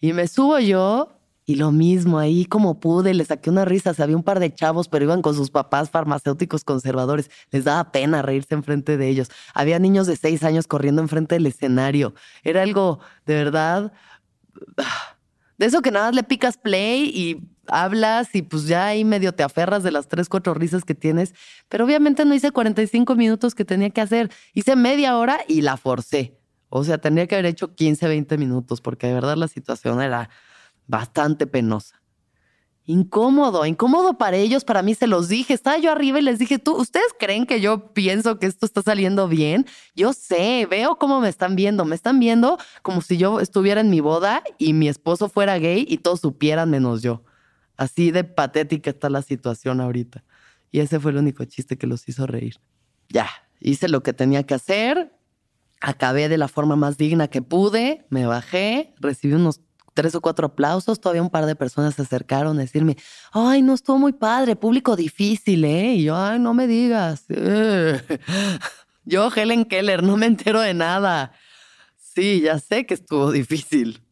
Y 0.00 0.12
me 0.12 0.28
subo 0.28 0.58
yo 0.58 1.20
y 1.46 1.56
lo 1.56 1.72
mismo, 1.72 2.18
ahí 2.18 2.44
como 2.44 2.78
pude, 2.78 3.12
le 3.12 3.24
saqué 3.24 3.50
una 3.50 3.64
risa. 3.64 3.92
Había 3.98 4.16
un 4.16 4.22
par 4.22 4.38
de 4.38 4.54
chavos, 4.54 4.88
pero 4.88 5.04
iban 5.04 5.20
con 5.20 5.34
sus 5.34 5.50
papás 5.50 5.90
farmacéuticos 5.90 6.62
conservadores. 6.62 7.30
Les 7.50 7.64
daba 7.64 7.90
pena 7.90 8.22
reírse 8.22 8.54
enfrente 8.54 8.96
de 8.96 9.08
ellos. 9.08 9.30
Había 9.52 9.78
niños 9.78 10.06
de 10.06 10.16
seis 10.16 10.44
años 10.44 10.66
corriendo 10.66 11.02
enfrente 11.02 11.34
del 11.34 11.46
escenario. 11.46 12.14
Era 12.44 12.62
algo 12.62 13.00
de 13.26 13.34
verdad 13.34 13.92
de 15.60 15.66
eso 15.66 15.82
que 15.82 15.90
nada 15.90 16.06
más 16.06 16.14
le 16.14 16.22
picas 16.22 16.56
play 16.56 17.12
y 17.14 17.36
hablas 17.66 18.34
y 18.34 18.40
pues 18.40 18.66
ya 18.66 18.86
ahí 18.86 19.04
medio 19.04 19.34
te 19.34 19.42
aferras 19.42 19.82
de 19.82 19.90
las 19.90 20.08
tres, 20.08 20.30
cuatro 20.30 20.54
risas 20.54 20.84
que 20.84 20.94
tienes. 20.94 21.34
Pero 21.68 21.84
obviamente 21.84 22.24
no 22.24 22.34
hice 22.34 22.50
45 22.50 23.14
minutos 23.14 23.54
que 23.54 23.66
tenía 23.66 23.90
que 23.90 24.00
hacer. 24.00 24.30
Hice 24.54 24.74
media 24.74 25.18
hora 25.18 25.38
y 25.46 25.60
la 25.60 25.76
forcé. 25.76 26.40
O 26.70 26.82
sea, 26.82 26.96
tendría 26.96 27.26
que 27.26 27.34
haber 27.34 27.44
hecho 27.44 27.74
15, 27.74 28.08
20 28.08 28.38
minutos 28.38 28.80
porque 28.80 29.08
de 29.08 29.12
verdad 29.12 29.36
la 29.36 29.48
situación 29.48 30.00
era 30.00 30.30
bastante 30.86 31.46
penosa 31.46 31.99
incómodo, 32.86 33.64
incómodo 33.66 34.18
para 34.18 34.36
ellos, 34.36 34.64
para 34.64 34.82
mí 34.82 34.94
se 34.94 35.06
los 35.06 35.28
dije, 35.28 35.54
estaba 35.54 35.78
yo 35.78 35.92
arriba 35.92 36.18
y 36.18 36.22
les 36.22 36.38
dije, 36.38 36.58
¿tú, 36.58 36.76
ustedes 36.76 37.06
creen 37.18 37.46
que 37.46 37.60
yo 37.60 37.92
pienso 37.92 38.38
que 38.38 38.46
esto 38.46 38.66
está 38.66 38.82
saliendo 38.82 39.28
bien? 39.28 39.66
Yo 39.94 40.12
sé, 40.12 40.66
veo 40.68 40.96
cómo 40.96 41.20
me 41.20 41.28
están 41.28 41.56
viendo, 41.56 41.84
me 41.84 41.94
están 41.94 42.18
viendo 42.18 42.58
como 42.82 43.00
si 43.00 43.16
yo 43.16 43.40
estuviera 43.40 43.80
en 43.80 43.90
mi 43.90 44.00
boda 44.00 44.42
y 44.58 44.72
mi 44.72 44.88
esposo 44.88 45.28
fuera 45.28 45.58
gay 45.58 45.86
y 45.88 45.98
todos 45.98 46.20
supieran 46.20 46.70
menos 46.70 47.02
yo. 47.02 47.22
Así 47.76 48.10
de 48.10 48.24
patética 48.24 48.90
está 48.90 49.08
la 49.08 49.22
situación 49.22 49.80
ahorita. 49.80 50.24
Y 50.70 50.80
ese 50.80 51.00
fue 51.00 51.12
el 51.12 51.18
único 51.18 51.44
chiste 51.44 51.78
que 51.78 51.86
los 51.86 52.08
hizo 52.08 52.26
reír. 52.26 52.56
Ya, 53.08 53.28
hice 53.60 53.88
lo 53.88 54.02
que 54.02 54.12
tenía 54.12 54.42
que 54.42 54.54
hacer, 54.54 55.12
acabé 55.80 56.28
de 56.28 56.38
la 56.38 56.48
forma 56.48 56.76
más 56.76 56.96
digna 56.96 57.28
que 57.28 57.42
pude, 57.42 58.04
me 58.10 58.26
bajé, 58.26 58.94
recibí 59.00 59.34
unos 59.34 59.60
tres 60.00 60.14
o 60.14 60.22
cuatro 60.22 60.46
aplausos, 60.46 60.98
todavía 60.98 61.20
un 61.20 61.28
par 61.28 61.44
de 61.44 61.54
personas 61.54 61.94
se 61.94 62.00
acercaron 62.00 62.56
a 62.56 62.62
decirme, 62.62 62.96
ay, 63.32 63.60
no 63.60 63.74
estuvo 63.74 63.98
muy 63.98 64.14
padre, 64.14 64.56
público 64.56 64.96
difícil, 64.96 65.62
¿eh? 65.62 65.92
Y 65.92 66.04
yo, 66.04 66.16
ay, 66.16 66.38
no 66.38 66.54
me 66.54 66.66
digas. 66.66 67.26
Yo, 69.04 69.30
Helen 69.34 69.64
Keller, 69.66 70.02
no 70.02 70.16
me 70.16 70.26
entero 70.26 70.60
de 70.60 70.72
nada. 70.72 71.32
Sí, 71.96 72.40
ya 72.40 72.58
sé 72.58 72.86
que 72.86 72.94
estuvo 72.94 73.30
difícil. 73.30 74.02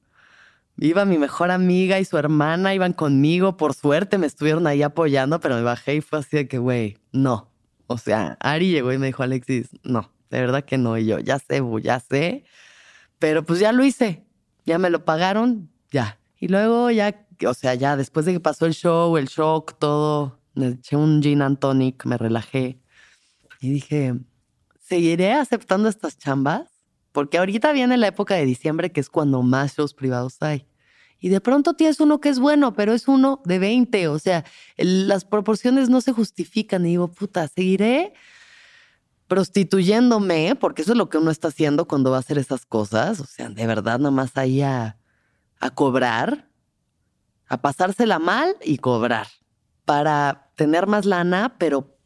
Iba 0.76 1.06
mi 1.06 1.16
mejor 1.16 1.50
amiga 1.50 2.00
y 2.00 2.04
su 2.04 2.18
hermana, 2.18 2.74
iban 2.74 2.92
conmigo, 2.92 3.56
por 3.56 3.74
suerte 3.74 4.18
me 4.18 4.26
estuvieron 4.26 4.66
ahí 4.66 4.82
apoyando, 4.82 5.40
pero 5.40 5.54
me 5.54 5.62
bajé 5.62 5.96
y 5.96 6.00
fue 6.02 6.18
así 6.18 6.36
de 6.36 6.48
que, 6.48 6.58
güey, 6.58 6.98
no. 7.12 7.50
O 7.86 7.96
sea, 7.96 8.36
Ari 8.40 8.70
llegó 8.70 8.92
y 8.92 8.98
me 8.98 9.06
dijo, 9.06 9.22
Alexis, 9.22 9.68
no, 9.84 10.12
de 10.30 10.40
verdad 10.40 10.64
que 10.64 10.76
no. 10.76 10.98
Y 10.98 11.06
yo, 11.06 11.18
ya 11.18 11.38
sé, 11.38 11.62
ya 11.82 12.00
sé, 12.00 12.44
pero 13.18 13.44
pues 13.44 13.60
ya 13.60 13.72
lo 13.72 13.84
hice 13.84 14.28
ya 14.68 14.78
me 14.78 14.90
lo 14.90 15.04
pagaron, 15.04 15.70
ya. 15.90 16.18
Y 16.38 16.48
luego 16.48 16.90
ya, 16.90 17.26
o 17.46 17.54
sea, 17.54 17.74
ya 17.74 17.96
después 17.96 18.26
de 18.26 18.32
que 18.32 18.40
pasó 18.40 18.66
el 18.66 18.74
show, 18.74 19.16
el 19.16 19.26
shock, 19.26 19.78
todo, 19.78 20.38
me 20.54 20.68
eché 20.68 20.96
un 20.96 21.22
gin 21.22 21.42
and 21.42 21.58
tonic, 21.58 22.04
me 22.04 22.16
relajé 22.16 22.80
y 23.60 23.70
dije, 23.70 24.14
¿seguiré 24.80 25.32
aceptando 25.32 25.88
estas 25.88 26.18
chambas? 26.18 26.68
Porque 27.12 27.38
ahorita 27.38 27.72
viene 27.72 27.96
la 27.96 28.08
época 28.08 28.34
de 28.34 28.44
diciembre 28.44 28.92
que 28.92 29.00
es 29.00 29.10
cuando 29.10 29.42
más 29.42 29.76
shows 29.76 29.94
privados 29.94 30.36
hay. 30.40 30.66
Y 31.20 31.30
de 31.30 31.40
pronto 31.40 31.74
tienes 31.74 31.98
uno 31.98 32.20
que 32.20 32.28
es 32.28 32.38
bueno, 32.38 32.74
pero 32.74 32.92
es 32.92 33.08
uno 33.08 33.42
de 33.44 33.58
20. 33.58 34.06
O 34.06 34.20
sea, 34.20 34.44
las 34.76 35.24
proporciones 35.24 35.88
no 35.88 36.00
se 36.00 36.12
justifican. 36.12 36.86
Y 36.86 36.90
digo, 36.90 37.08
puta, 37.08 37.48
seguiré 37.48 38.12
prostituyéndome, 39.26 40.54
porque 40.54 40.82
eso 40.82 40.92
es 40.92 40.98
lo 40.98 41.08
que 41.08 41.18
uno 41.18 41.32
está 41.32 41.48
haciendo 41.48 41.88
cuando 41.88 42.12
va 42.12 42.18
a 42.18 42.20
hacer 42.20 42.38
esas 42.38 42.64
cosas, 42.64 43.20
o 43.20 43.26
sea, 43.26 43.50
de 43.50 43.66
verdad 43.66 43.98
nada 43.98 44.10
más 44.10 44.34
ahí 44.38 44.62
a, 44.62 44.97
a 45.60 45.70
cobrar, 45.70 46.50
a 47.46 47.60
pasársela 47.60 48.18
mal 48.18 48.56
y 48.62 48.78
cobrar, 48.78 49.26
para 49.84 50.50
tener 50.54 50.86
más 50.86 51.04
lana, 51.04 51.56
pero 51.58 51.96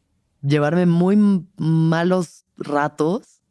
llevarme 0.43 0.87
muy 0.87 1.17
malos 1.57 2.45
ratos, 2.57 3.43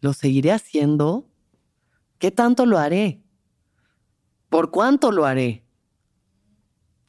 lo 0.00 0.12
seguiré 0.12 0.52
haciendo. 0.52 1.28
¿Qué 2.18 2.30
tanto 2.30 2.66
lo 2.66 2.78
haré? 2.78 3.22
¿Por 4.48 4.70
cuánto 4.70 5.12
lo 5.12 5.24
haré? 5.24 5.64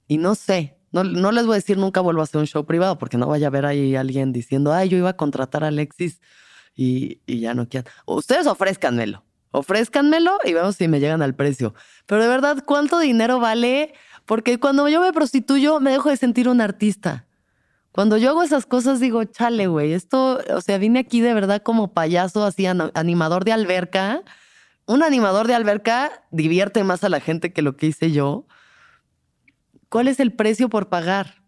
Y 0.07 0.17
no 0.17 0.35
sé, 0.35 0.79
no, 0.91 1.31
les 1.31 1.45
voy 1.45 1.53
a 1.53 1.55
decir 1.57 1.77
nunca 1.77 2.01
vuelvo 2.01 2.21
a 2.21 2.23
hacer 2.23 2.39
un 2.39 2.47
show 2.47 2.65
privado 2.65 2.97
porque 2.97 3.17
no 3.17 3.27
vaya 3.27 3.47
a 3.47 3.51
ver 3.51 3.65
ahí 3.65 3.95
alguien 3.95 4.33
diciendo, 4.33 4.73
ay, 4.73 4.89
yo 4.89 4.97
iba 4.97 5.09
a 5.09 5.17
contratar 5.17 5.63
a 5.63 5.67
Alexis 5.67 6.19
y, 6.75 7.21
ya 7.27 7.53
no 7.53 7.67
quieren. 7.69 7.91
Ustedes 8.05 8.47
ofrézcanmelo, 8.47 9.23
ofrézcanmelo 9.51 10.37
y 10.43 10.53
vemos 10.53 10.75
si 10.75 10.87
me 10.87 10.99
llegan 10.99 11.21
al 11.21 11.35
precio. 11.35 11.73
Pero 12.05 12.21
de 12.21 12.27
verdad, 12.27 12.63
¿cuánto 12.65 12.99
dinero 12.99 13.39
vale? 13.39 13.93
Porque 14.25 14.59
cuando 14.59 14.87
yo 14.89 15.01
me 15.01 15.13
prostituyo 15.13 15.79
me 15.79 15.91
dejo 15.91 16.09
de 16.09 16.17
sentir 16.17 16.49
un 16.49 16.61
artista. 16.61 17.25
Cuando 17.91 18.17
yo 18.17 18.29
hago 18.29 18.43
esas 18.43 18.65
cosas 18.65 18.99
digo, 18.99 19.23
chale, 19.23 19.67
güey, 19.67 19.93
esto, 19.93 20.39
o 20.55 20.61
sea, 20.61 20.77
vine 20.77 20.99
aquí 20.99 21.21
de 21.21 21.33
verdad 21.33 21.61
como 21.63 21.93
payaso, 21.93 22.45
así 22.45 22.65
animador 22.67 23.43
de 23.45 23.51
alberca. 23.51 24.21
Un 24.85 25.03
animador 25.03 25.47
de 25.47 25.55
alberca 25.55 26.23
divierte 26.31 26.83
más 26.83 27.03
a 27.03 27.09
la 27.09 27.19
gente 27.19 27.51
que 27.51 27.61
lo 27.61 27.75
que 27.75 27.87
hice 27.87 28.11
yo. 28.11 28.45
¿Cuál 29.89 30.07
es 30.07 30.19
el 30.19 30.33
precio 30.33 30.69
por 30.69 30.89
pagar? 30.89 31.43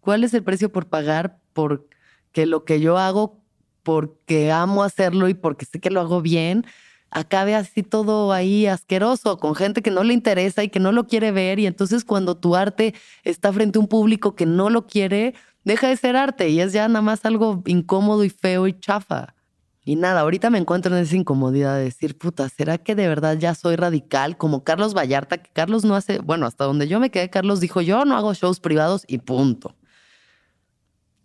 ¿Cuál 0.00 0.24
es 0.24 0.34
el 0.34 0.42
precio 0.42 0.70
por 0.70 0.88
pagar 0.88 1.40
por 1.54 1.88
que 2.32 2.46
lo 2.46 2.64
que 2.64 2.80
yo 2.80 2.98
hago, 2.98 3.42
porque 3.82 4.52
amo 4.52 4.82
hacerlo 4.82 5.28
y 5.28 5.34
porque 5.34 5.64
sé 5.64 5.80
que 5.80 5.90
lo 5.90 6.00
hago 6.00 6.20
bien, 6.20 6.66
acabe 7.10 7.54
así 7.54 7.82
todo 7.82 8.32
ahí 8.32 8.66
asqueroso, 8.66 9.38
con 9.38 9.54
gente 9.54 9.82
que 9.82 9.90
no 9.90 10.04
le 10.04 10.14
interesa 10.14 10.62
y 10.62 10.68
que 10.68 10.80
no 10.80 10.92
lo 10.92 11.06
quiere 11.06 11.32
ver. 11.32 11.58
Y 11.58 11.66
entonces 11.66 12.04
cuando 12.04 12.36
tu 12.36 12.56
arte 12.56 12.94
está 13.24 13.52
frente 13.52 13.78
a 13.78 13.80
un 13.80 13.88
público 13.88 14.34
que 14.34 14.46
no 14.46 14.70
lo 14.70 14.86
quiere, 14.86 15.34
deja 15.64 15.88
de 15.88 15.96
ser 15.96 16.16
arte 16.16 16.48
y 16.48 16.60
es 16.60 16.72
ya 16.72 16.88
nada 16.88 17.02
más 17.02 17.24
algo 17.24 17.62
incómodo 17.66 18.24
y 18.24 18.30
feo 18.30 18.66
y 18.66 18.78
chafa. 18.78 19.34
Y 19.84 19.96
nada, 19.96 20.20
ahorita 20.20 20.50
me 20.50 20.58
encuentro 20.58 20.94
en 20.94 21.02
esa 21.02 21.16
incomodidad 21.16 21.76
de 21.76 21.84
decir, 21.84 22.18
puta, 22.18 22.46
¿será 22.50 22.76
que 22.76 22.94
de 22.94 23.08
verdad 23.08 23.38
ya 23.38 23.54
soy 23.54 23.74
radical? 23.74 24.36
Como 24.36 24.62
Carlos 24.62 24.92
Vallarta, 24.92 25.38
que 25.38 25.50
Carlos 25.50 25.82
no 25.86 25.96
hace, 25.96 26.18
bueno, 26.18 26.44
hasta 26.44 26.64
donde 26.64 26.88
yo 26.88 27.00
me 27.00 27.10
quedé, 27.10 27.30
Carlos 27.30 27.58
dijo, 27.60 27.80
yo 27.80 28.04
no 28.04 28.14
hago 28.14 28.34
shows 28.34 28.60
privados 28.60 29.04
y 29.08 29.16
punto. 29.16 29.77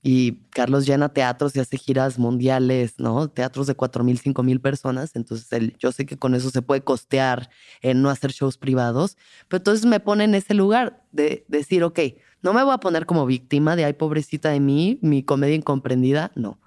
Y 0.06 0.34
Carlos 0.50 0.86
llena 0.86 1.13
teatros 1.13 1.56
y 1.56 1.62
hace 1.62 1.78
giras 1.78 2.20
mundiales, 2.20 2.96
¿no? 2.98 3.30
Teatros 3.30 3.68
de 3.68 3.76
cuatro 3.76 4.04
mil, 4.04 4.20
cinco 4.20 4.44
mil 4.44 4.60
personas. 4.60 5.16
Entonces, 5.16 5.52
él, 5.54 5.78
yo 5.80 5.94
sé 5.94 6.06
que 6.06 6.18
con 6.18 6.36
eso 6.36 6.50
se 6.50 6.62
puede 6.62 6.82
costear 6.82 7.50
en 7.82 8.02
no 8.02 8.10
hacer 8.10 8.32
shows 8.32 8.58
privados. 8.58 9.16
Pero 9.48 9.60
entonces 9.60 9.86
me 9.86 10.02
pone 10.02 10.26
en 10.26 10.36
ese 10.36 10.56
lugar 10.56 11.02
de 11.13 11.46
decir, 11.48 11.86
ok, 11.86 12.00
no 12.42 12.54
me 12.54 12.62
voy 12.63 12.74
a 12.74 12.80
poner 12.80 13.06
como 13.06 13.26
víctima 13.26 13.78
de, 13.78 13.86
ay, 13.86 13.94
pobrecita 13.94 14.50
de 14.50 14.60
mí, 14.60 15.00
mi 15.02 15.24
comedia 15.24 15.56
incomprendida. 15.56 16.34
No. 16.36 16.60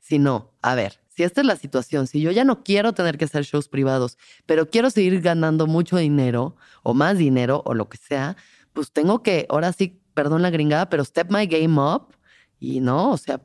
Sino, 0.00 0.54
a 0.62 0.74
ver, 0.74 0.98
si 1.10 1.24
esta 1.24 1.42
es 1.42 1.46
la 1.46 1.56
situación, 1.56 2.06
si 2.06 2.22
yo 2.22 2.30
ya 2.30 2.44
no 2.44 2.64
quiero 2.64 2.94
tener 2.94 3.18
que 3.18 3.26
hacer 3.26 3.44
shows 3.44 3.68
privados, 3.68 4.16
pero 4.46 4.70
quiero 4.70 4.88
seguir 4.88 5.20
ganando 5.20 5.66
mucho 5.66 5.98
dinero 5.98 6.56
o 6.82 6.94
más 6.94 7.18
dinero 7.18 7.62
o 7.66 7.74
lo 7.74 7.90
que 7.90 7.98
sea, 7.98 8.36
pues 8.72 8.92
tengo 8.92 9.22
que, 9.22 9.44
ahora 9.50 9.72
sí, 9.74 10.00
perdón 10.14 10.40
la 10.40 10.50
gringada, 10.50 10.88
pero 10.88 11.04
step 11.04 11.30
my 11.30 11.46
game 11.46 11.78
up 11.78 12.14
y 12.60 12.80
no, 12.80 13.10
o 13.10 13.16
sea, 13.16 13.40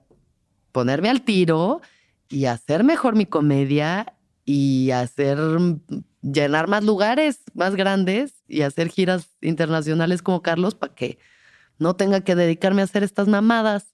ponerme 0.72 1.10
al 1.10 1.22
tiro 1.22 1.82
y 2.30 2.46
hacer 2.46 2.84
mejor 2.84 3.16
mi 3.16 3.26
comedia 3.26 4.14
y 4.46 4.92
hacer 4.92 5.38
llenar 6.22 6.68
más 6.68 6.84
lugares 6.84 7.42
más 7.54 7.76
grandes 7.76 8.44
y 8.48 8.62
hacer 8.62 8.90
giras 8.90 9.30
internacionales 9.42 10.22
como 10.22 10.42
Carlos 10.42 10.76
para 10.76 10.96
que 10.96 11.18
no 11.78 11.96
tenga 11.96 12.22
que 12.22 12.36
dedicarme 12.36 12.82
a 12.82 12.86
hacer 12.86 13.04
estas 13.04 13.28
mamadas 13.28 13.94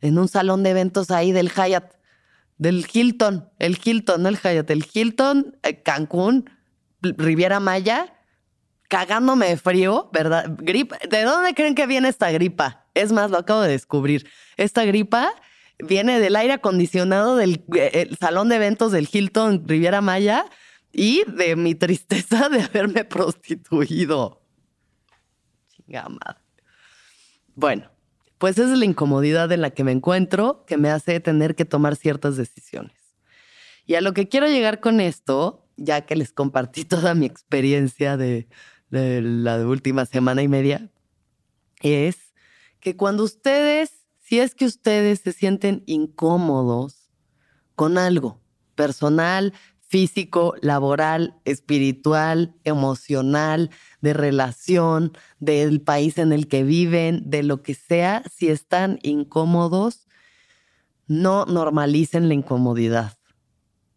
en 0.00 0.18
un 0.18 0.28
salón 0.28 0.62
de 0.62 0.70
eventos 0.70 1.10
ahí 1.10 1.32
del 1.32 1.50
Hyatt 1.50 1.94
del 2.62 2.86
Hilton, 2.92 3.48
el 3.58 3.76
Hilton, 3.82 4.22
no 4.22 4.28
el 4.28 4.38
Hyatt, 4.38 4.70
el 4.70 4.86
Hilton, 4.92 5.56
eh, 5.64 5.82
Cancún, 5.82 6.48
Riviera 7.00 7.58
Maya, 7.58 8.14
cagándome 8.92 9.48
de 9.48 9.56
frío, 9.56 10.10
¿verdad? 10.12 10.54
Gripa. 10.58 10.98
¿De 11.08 11.22
dónde 11.22 11.54
creen 11.54 11.74
que 11.74 11.86
viene 11.86 12.10
esta 12.10 12.30
gripa? 12.30 12.84
Es 12.92 13.10
más, 13.10 13.30
lo 13.30 13.38
acabo 13.38 13.62
de 13.62 13.70
descubrir. 13.70 14.28
Esta 14.58 14.84
gripa 14.84 15.32
viene 15.78 16.20
del 16.20 16.36
aire 16.36 16.52
acondicionado 16.52 17.36
del 17.36 17.64
eh, 17.74 18.10
salón 18.20 18.50
de 18.50 18.56
eventos 18.56 18.92
del 18.92 19.08
Hilton 19.10 19.66
Riviera 19.66 20.02
Maya 20.02 20.44
y 20.92 21.24
de 21.26 21.56
mi 21.56 21.74
tristeza 21.74 22.50
de 22.50 22.64
haberme 22.64 23.04
prostituido. 23.06 24.42
Chingada 25.70 26.42
Bueno, 27.54 27.90
pues 28.36 28.58
es 28.58 28.76
la 28.78 28.84
incomodidad 28.84 29.50
en 29.52 29.62
la 29.62 29.70
que 29.70 29.84
me 29.84 29.92
encuentro 29.92 30.66
que 30.66 30.76
me 30.76 30.90
hace 30.90 31.18
tener 31.20 31.54
que 31.54 31.64
tomar 31.64 31.96
ciertas 31.96 32.36
decisiones. 32.36 32.92
Y 33.86 33.94
a 33.94 34.02
lo 34.02 34.12
que 34.12 34.28
quiero 34.28 34.48
llegar 34.48 34.80
con 34.80 35.00
esto, 35.00 35.66
ya 35.78 36.02
que 36.02 36.14
les 36.14 36.30
compartí 36.30 36.84
toda 36.84 37.14
mi 37.14 37.24
experiencia 37.24 38.18
de, 38.18 38.48
de 38.92 39.22
la 39.22 39.66
última 39.66 40.06
semana 40.06 40.42
y 40.42 40.48
media, 40.48 40.90
es 41.80 42.32
que 42.78 42.96
cuando 42.96 43.24
ustedes, 43.24 44.06
si 44.20 44.38
es 44.38 44.54
que 44.54 44.66
ustedes 44.66 45.20
se 45.20 45.32
sienten 45.32 45.82
incómodos 45.86 47.10
con 47.74 47.98
algo 47.98 48.40
personal, 48.74 49.54
físico, 49.80 50.54
laboral, 50.60 51.34
espiritual, 51.44 52.54
emocional, 52.64 53.70
de 54.00 54.12
relación, 54.12 55.12
del 55.40 55.80
país 55.80 56.18
en 56.18 56.32
el 56.32 56.46
que 56.46 56.62
viven, 56.62 57.22
de 57.26 57.42
lo 57.42 57.62
que 57.62 57.74
sea, 57.74 58.22
si 58.30 58.48
están 58.48 58.98
incómodos, 59.02 60.06
no 61.06 61.46
normalicen 61.46 62.28
la 62.28 62.34
incomodidad. 62.34 63.18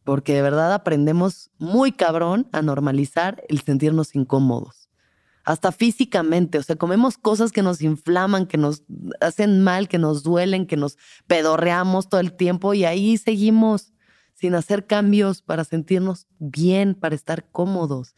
Porque 0.03 0.33
de 0.33 0.41
verdad 0.41 0.73
aprendemos 0.73 1.49
muy 1.57 1.91
cabrón 1.91 2.47
a 2.51 2.61
normalizar 2.61 3.43
el 3.49 3.61
sentirnos 3.61 4.15
incómodos. 4.15 4.84
Hasta 5.45 5.71
físicamente, 5.71 6.57
o 6.57 6.63
sea, 6.63 6.75
comemos 6.75 7.19
cosas 7.19 7.51
que 7.51 7.61
nos 7.61 7.81
inflaman, 7.81 8.47
que 8.47 8.57
nos 8.57 8.83
hacen 9.21 9.63
mal, 9.63 9.87
que 9.87 9.99
nos 9.99 10.23
duelen, 10.23 10.65
que 10.65 10.75
nos 10.75 10.97
pedorreamos 11.27 12.09
todo 12.09 12.19
el 12.19 12.33
tiempo 12.33 12.73
y 12.73 12.83
ahí 12.83 13.17
seguimos 13.17 13.93
sin 14.33 14.55
hacer 14.55 14.87
cambios 14.87 15.43
para 15.43 15.63
sentirnos 15.63 16.27
bien, 16.39 16.95
para 16.95 17.13
estar 17.13 17.47
cómodos. 17.51 18.15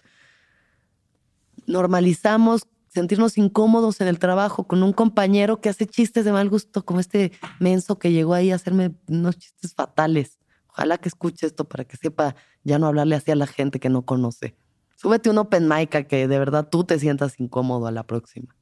Normalizamos 1.67 2.63
sentirnos 2.87 3.37
incómodos 3.37 3.99
en 3.99 4.07
el 4.07 4.19
trabajo 4.19 4.65
con 4.65 4.81
un 4.81 4.93
compañero 4.93 5.59
que 5.59 5.67
hace 5.67 5.85
chistes 5.85 6.23
de 6.23 6.31
mal 6.31 6.49
gusto, 6.49 6.85
como 6.85 7.01
este 7.01 7.33
menso 7.59 7.99
que 7.99 8.13
llegó 8.13 8.33
ahí 8.35 8.51
a 8.51 8.55
hacerme 8.55 8.95
unos 9.07 9.37
chistes 9.37 9.73
fatales. 9.75 10.39
Ojalá 10.69 10.97
que 10.97 11.09
escuche 11.09 11.45
esto 11.45 11.65
para 11.67 11.83
que 11.83 11.97
sepa 11.97 12.35
ya 12.63 12.79
no 12.79 12.87
hablarle 12.87 13.15
así 13.15 13.31
a 13.31 13.35
la 13.35 13.47
gente 13.47 13.79
que 13.79 13.89
no 13.89 14.03
conoce. 14.03 14.55
Súbete 14.97 15.29
un 15.29 15.37
open 15.37 15.69
mic 15.69 15.93
a 15.95 16.03
que 16.03 16.27
de 16.27 16.39
verdad 16.39 16.67
tú 16.69 16.83
te 16.83 16.99
sientas 16.99 17.39
incómodo 17.39 17.85
a 17.87 17.91
la 17.91 18.03
próxima. 18.03 18.55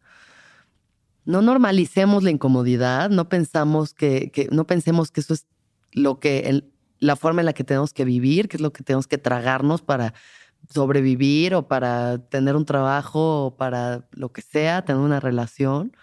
No 1.23 1.41
normalicemos 1.41 2.23
la 2.23 2.29
incomodidad, 2.29 3.09
no 3.09 3.29
pensamos 3.29 3.93
que, 3.93 4.29
que 4.31 4.47
no 4.51 4.67
pensemos 4.67 5.11
que 5.11 5.21
eso 5.21 5.33
es 5.33 5.47
lo 5.93 6.19
que 6.19 6.41
el, 6.41 6.71
la 6.99 7.15
forma 7.15 7.41
en 7.41 7.45
la 7.45 7.53
que 7.53 7.63
tenemos 7.63 7.93
que 7.93 8.05
vivir, 8.05 8.49
qué 8.49 8.57
es 8.57 8.61
lo 8.61 8.73
que 8.73 8.83
tenemos 8.83 9.07
que 9.07 9.17
tragarnos 9.17 9.81
para 9.81 10.13
sobrevivir 10.69 11.55
o 11.55 11.67
para 11.67 12.17
tener 12.17 12.55
un 12.55 12.65
trabajo 12.65 13.45
o 13.45 13.55
para 13.55 14.07
lo 14.11 14.31
que 14.33 14.41
sea, 14.41 14.83
tener 14.83 15.01
una 15.01 15.21
relación. 15.21 15.95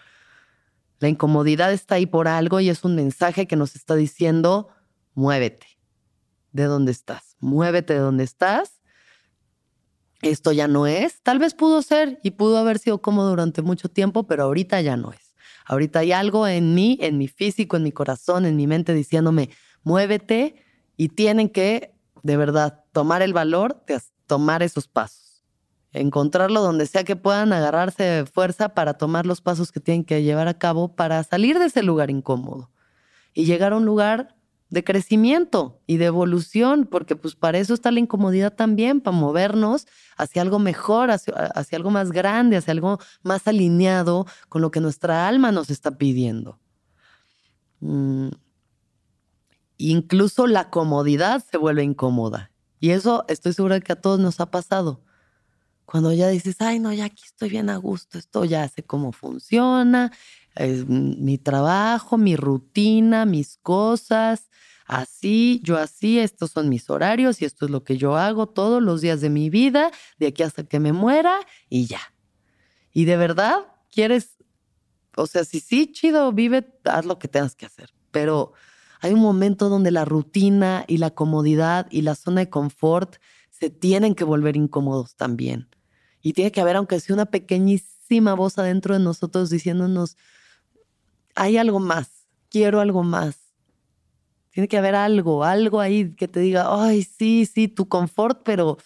La 0.99 1.09
incomodidad 1.09 1.71
está 1.71 1.95
ahí 1.95 2.05
por 2.05 2.27
algo 2.27 2.59
y 2.59 2.69
es 2.69 2.83
un 2.83 2.95
mensaje 2.95 3.45
que 3.45 3.55
nos 3.55 3.75
está 3.75 3.95
diciendo, 3.95 4.69
muévete 5.13 5.67
de 6.53 6.63
donde 6.63 6.91
estás, 6.91 7.35
muévete 7.39 7.93
de 7.93 7.99
donde 7.99 8.23
estás. 8.23 8.72
Esto 10.23 10.53
ya 10.53 10.69
no 10.69 10.87
es, 10.87 11.21
tal 11.21 11.37
vez 11.37 11.53
pudo 11.53 11.81
ser 11.81 12.19
y 12.23 12.31
pudo 12.31 12.57
haber 12.57 12.79
sido 12.79 13.01
cómodo 13.01 13.29
durante 13.29 13.61
mucho 13.61 13.89
tiempo, 13.89 14.23
pero 14.23 14.43
ahorita 14.43 14.79
ya 14.79 14.95
no 14.95 15.11
es. 15.11 15.35
Ahorita 15.65 15.99
hay 15.99 16.13
algo 16.13 16.47
en 16.47 16.73
mí, 16.73 16.97
en 17.01 17.17
mi 17.17 17.27
físico, 17.27 17.75
en 17.75 17.83
mi 17.83 17.91
corazón, 17.91 18.45
en 18.45 18.55
mi 18.55 18.65
mente 18.65 18.93
diciéndome, 18.93 19.49
muévete 19.83 20.55
y 20.95 21.09
tienen 21.09 21.49
que, 21.49 21.93
de 22.21 22.37
verdad, 22.37 22.85
tomar 22.93 23.21
el 23.21 23.33
valor 23.33 23.83
de 23.85 23.99
tomar 24.25 24.63
esos 24.63 24.87
pasos. 24.87 25.43
Encontrarlo 25.91 26.61
donde 26.61 26.85
sea 26.85 27.03
que 27.03 27.17
puedan 27.17 27.51
agarrarse 27.51 28.03
de 28.03 28.25
fuerza 28.25 28.69
para 28.69 28.93
tomar 28.93 29.25
los 29.25 29.41
pasos 29.41 29.73
que 29.73 29.81
tienen 29.81 30.05
que 30.05 30.23
llevar 30.23 30.47
a 30.47 30.57
cabo 30.57 30.95
para 30.95 31.21
salir 31.23 31.59
de 31.59 31.65
ese 31.65 31.83
lugar 31.83 32.09
incómodo 32.09 32.71
y 33.33 33.43
llegar 33.43 33.73
a 33.73 33.77
un 33.77 33.85
lugar 33.85 34.37
de 34.73 34.83
crecimiento 34.83 35.79
y 35.85 35.97
de 35.97 36.05
evolución, 36.05 36.87
porque 36.89 37.15
pues 37.15 37.35
para 37.35 37.59
eso 37.59 37.75
está 37.75 37.91
la 37.91 37.99
incomodidad 37.99 38.51
también, 38.51 39.01
para 39.01 39.15
movernos 39.15 39.85
hacia 40.17 40.41
algo 40.41 40.57
mejor, 40.57 41.11
hacia, 41.11 41.51
algo 41.73 41.91
más 41.91 42.11
grande, 42.11 42.57
hacia 42.57 42.71
algo 42.71 42.97
más 43.21 43.47
alineado 43.47 44.25
con 44.49 44.63
lo 44.63 44.71
que 44.71 44.79
nuestra 44.79 45.27
alma 45.27 45.51
nos 45.51 45.69
está 45.69 45.91
pidiendo. 45.91 46.57
Mm, 47.81 48.29
incluso 49.77 50.47
la 50.47 50.71
comodidad 50.71 51.43
se 51.51 51.57
vuelve 51.57 51.83
incómoda. 51.83 52.49
Y 52.79 52.89
eso 52.89 53.25
estoy 53.27 53.53
segura 53.53 53.79
que 53.79 53.93
a 53.93 54.01
todos 54.01 54.19
nos 54.19 54.39
ha 54.39 54.49
pasado. 54.49 55.03
Cuando 55.85 56.11
ya 56.13 56.29
dices, 56.29 56.55
ay, 56.61 56.79
no, 56.79 56.91
ya 56.91 57.05
aquí 57.05 57.25
estoy 57.27 57.49
bien 57.49 57.69
a 57.69 57.77
gusto, 57.77 58.17
esto 58.17 58.43
ya 58.43 58.67
sé 58.67 58.81
cómo 58.81 59.11
funciona, 59.11 60.11
es 60.55 60.87
mi 60.87 61.37
trabajo, 61.37 62.17
mi 62.17 62.35
rutina, 62.35 63.25
mis 63.25 63.57
cosas, 63.57 64.49
así, 64.85 65.61
yo 65.63 65.77
así, 65.77 66.19
estos 66.19 66.51
son 66.51 66.69
mis 66.69 66.89
horarios 66.89 67.41
y 67.41 67.45
esto 67.45 67.65
es 67.65 67.71
lo 67.71 67.83
que 67.83 67.97
yo 67.97 68.15
hago 68.17 68.47
todos 68.47 68.81
los 68.81 69.01
días 69.01 69.21
de 69.21 69.29
mi 69.29 69.49
vida, 69.49 69.91
de 70.19 70.27
aquí 70.27 70.43
hasta 70.43 70.63
que 70.63 70.79
me 70.79 70.93
muera 70.93 71.39
y 71.69 71.85
ya. 71.87 72.01
Y 72.91 73.05
de 73.05 73.17
verdad, 73.17 73.65
quieres, 73.91 74.37
o 75.15 75.25
sea, 75.25 75.43
si 75.45 75.59
sí, 75.59 75.91
chido, 75.91 76.31
vive, 76.31 76.79
haz 76.85 77.05
lo 77.05 77.17
que 77.17 77.27
tengas 77.27 77.55
que 77.55 77.65
hacer. 77.65 77.93
Pero 78.11 78.53
hay 79.01 79.13
un 79.13 79.21
momento 79.21 79.69
donde 79.69 79.91
la 79.91 80.05
rutina 80.05 80.85
y 80.87 80.97
la 80.97 81.09
comodidad 81.09 81.87
y 81.89 82.03
la 82.03 82.15
zona 82.15 82.41
de 82.41 82.49
confort 82.49 83.15
se 83.49 83.69
tienen 83.69 84.15
que 84.15 84.23
volver 84.23 84.55
incómodos 84.55 85.15
también. 85.15 85.69
Y 86.21 86.33
tiene 86.33 86.51
que 86.51 86.61
haber, 86.61 86.75
aunque 86.75 86.99
sea 86.99 87.15
una 87.15 87.25
pequeñísima 87.25 88.33
voz 88.33 88.57
adentro 88.57 88.93
de 88.93 89.03
nosotros 89.03 89.49
diciéndonos, 89.49 90.17
hay 91.35 91.57
algo 91.57 91.79
más, 91.79 92.27
quiero 92.49 92.79
algo 92.79 93.03
más. 93.03 93.39
Tiene 94.51 94.67
que 94.67 94.77
haber 94.77 94.95
algo, 94.95 95.43
algo 95.43 95.79
ahí 95.79 96.13
que 96.15 96.27
te 96.27 96.39
diga, 96.39 96.67
ay, 96.69 97.03
sí, 97.03 97.45
sí, 97.45 97.67
tu 97.67 97.87
confort, 97.87 98.43
pero 98.43 98.77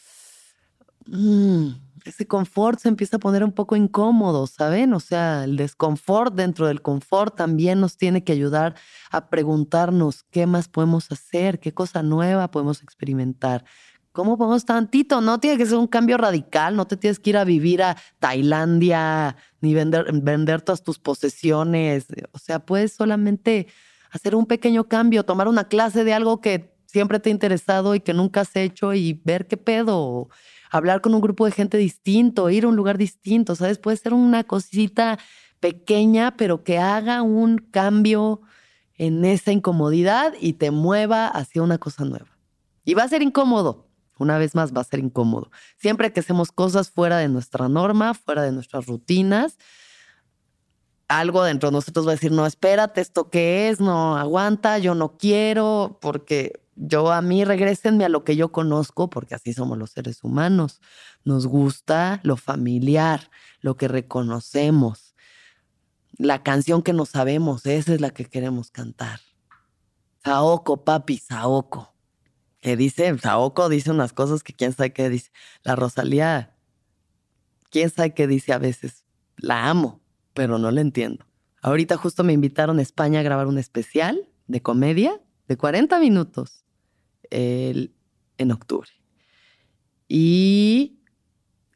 mm, 1.07 1.71
ese 2.07 2.25
confort 2.25 2.79
se 2.79 2.88
empieza 2.88 3.17
a 3.17 3.19
poner 3.19 3.43
un 3.43 3.51
poco 3.51 3.75
incómodo, 3.75 4.47
¿saben? 4.47 4.93
O 4.93 4.99
sea, 4.99 5.43
el 5.43 5.57
desconfort 5.57 6.33
dentro 6.33 6.67
del 6.67 6.81
confort 6.81 7.36
también 7.36 7.81
nos 7.81 7.97
tiene 7.97 8.23
que 8.23 8.31
ayudar 8.31 8.75
a 9.12 9.29
preguntarnos 9.29 10.23
qué 10.23 10.47
más 10.47 10.69
podemos 10.69 11.12
hacer, 11.12 11.60
qué 11.60 11.73
cosa 11.73 12.03
nueva 12.03 12.49
podemos 12.49 12.81
experimentar. 12.81 13.65
¿Cómo 14.17 14.36
podemos 14.36 14.65
tantito? 14.65 15.21
No 15.21 15.39
tiene 15.39 15.60
que 15.60 15.67
ser 15.67 15.77
un 15.77 15.86
cambio 15.86 16.17
radical, 16.17 16.75
no 16.75 16.88
te 16.88 16.97
tienes 16.97 17.19
que 17.19 17.30
ir 17.30 17.38
a 17.38 17.43
vivir 17.43 17.84
a 17.84 17.95
Tailandia 18.17 19.36
ni 19.62 19.75
vender, 19.75 20.12
vender 20.12 20.63
todas 20.63 20.84
tus 20.84 20.97
posesiones. 20.97 22.08
O 22.32 22.39
sea, 22.39 22.58
puedes 22.58 22.93
solamente 22.93 23.67
hacer 24.10 24.34
un 24.34 24.47
pequeño 24.47 24.86
cambio, 24.86 25.23
tomar 25.23 25.47
una 25.47 25.67
clase 25.67 26.03
de 26.03 26.15
algo 26.15 26.41
que 26.41 26.75
siempre 26.88 27.19
te 27.19 27.30
ha 27.30 27.32
interesado 27.32 27.93
y 27.93 27.99
que 27.99 28.15
nunca 28.15 28.41
has 28.41 28.56
hecho 28.56 28.95
y 28.95 29.21
ver 29.23 29.45
qué 29.45 29.56
pedo 29.56 30.30
hablar 30.71 31.01
con 31.01 31.13
un 31.13 31.21
grupo 31.21 31.45
de 31.45 31.51
gente 31.51 31.77
distinto, 31.77 32.49
ir 32.49 32.63
a 32.63 32.69
un 32.69 32.75
lugar 32.75 32.97
distinto, 32.97 33.53
¿sabes? 33.53 33.77
Puede 33.77 33.97
ser 33.97 34.15
una 34.15 34.43
cosita 34.45 35.19
pequeña, 35.60 36.36
pero 36.38 36.63
que 36.63 36.80
haga 36.80 37.21
un 37.21 37.60
cambio 37.60 38.41
en 38.95 39.25
esa 39.25 39.51
incomodidad 39.51 40.34
y 40.41 40.53
te 40.53 40.71
mueva 40.71 41.27
hacia 41.27 41.62
una 41.62 41.77
cosa 41.77 42.03
nueva. 42.03 42.36
Y 42.84 42.95
va 42.95 43.03
a 43.03 43.10
ser 43.10 43.21
incómodo, 43.21 43.87
una 44.19 44.38
vez 44.38 44.56
más 44.56 44.73
va 44.73 44.82
a 44.82 44.86
ser 44.86 44.99
incómodo. 44.99 45.51
Siempre 45.77 46.12
que 46.13 46.19
hacemos 46.19 46.51
cosas 46.51 46.89
fuera 46.89 47.17
de 47.17 47.30
nuestra 47.30 47.69
norma, 47.69 48.13
fuera 48.13 48.43
de 48.43 48.51
nuestras 48.51 48.86
rutinas, 48.86 49.58
algo 51.08 51.43
dentro 51.43 51.69
de 51.69 51.73
nosotros 51.73 52.06
va 52.06 52.12
a 52.12 52.15
decir, 52.15 52.32
no, 52.32 52.45
espérate, 52.45 53.01
¿esto 53.01 53.30
qué 53.30 53.69
es? 53.69 53.80
No, 53.80 54.17
aguanta, 54.17 54.77
yo 54.77 54.93
no 54.93 55.17
quiero, 55.17 55.97
porque 56.01 56.62
yo 56.75 57.12
a 57.12 57.21
mí 57.21 57.43
regresenme 57.43 58.06
a 58.06 58.10
lo 58.10 58.23
que 58.23 58.36
yo 58.36 58.51
conozco, 58.51 59.10
porque 59.10 59.36
así 59.36 59.53
somos 59.53 59.77
los 59.77 59.91
seres 59.91 60.23
humanos. 60.23 60.82
Nos 61.23 61.47
gusta 61.47 62.19
lo 62.23 62.38
familiar, 62.38 63.32
lo 63.62 63.77
que 63.77 63.88
reconocemos, 63.88 65.15
la 66.17 66.43
canción 66.43 66.82
que 66.82 66.93
no 66.93 67.06
sabemos, 67.06 67.65
esa 67.65 67.93
es 67.93 68.01
la 68.01 68.10
que 68.10 68.25
queremos 68.25 68.71
cantar. 68.71 69.19
Saoko, 70.23 70.84
papi, 70.84 71.17
Saoko. 71.17 71.96
Que 72.60 72.76
dice, 72.76 73.17
Saoko 73.20 73.70
dice 73.70 73.91
unas 73.91 74.13
cosas 74.13 74.43
que 74.43 74.54
quién 74.54 74.74
sabe 74.74 74.93
qué 74.93 75.10
dice. 75.10 75.32
La 75.63 75.76
Rosalía, 75.76 76.56
quién 77.70 77.89
sabe 77.89 78.13
qué 78.13 78.28
dice 78.28 78.54
a 78.54 78.58
veces. 78.58 79.06
La 79.38 79.70
amo, 79.70 80.02
pero 80.34 80.58
no 80.58 80.72
la 80.72 80.82
entiendo. 80.82 81.26
Ahorita 81.62 81.98
justo 81.98 82.24
me 82.24 82.34
invitaron 82.34 82.80
a 82.80 82.82
España 82.82 83.20
a 83.20 83.24
grabar 83.24 83.48
un 83.48 83.58
especial 83.58 84.30
de 84.48 84.62
comedia 84.62 85.22
de 85.48 85.58
40 85.58 86.00
minutos 86.00 86.65
en 87.30 88.52
octubre. 88.52 88.89
Y 90.08 90.98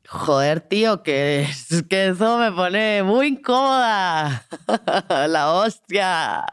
joder, 0.07 0.61
tío, 0.61 1.03
que, 1.03 1.47
que 1.89 2.07
eso 2.07 2.37
me 2.37 2.51
pone 2.51 3.03
muy 3.03 3.27
incómoda. 3.27 4.45
La 5.27 5.53
hostia. 5.53 6.45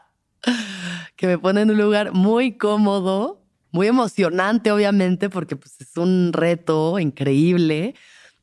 Que 1.15 1.27
me 1.27 1.37
pone 1.37 1.61
en 1.61 1.71
un 1.71 1.77
lugar 1.77 2.13
muy 2.13 2.57
cómodo, 2.57 3.45
muy 3.71 3.87
emocionante, 3.87 4.71
obviamente, 4.71 5.29
porque 5.29 5.55
pues, 5.55 5.79
es 5.81 5.97
un 5.97 6.31
reto 6.33 6.99
increíble 6.99 7.95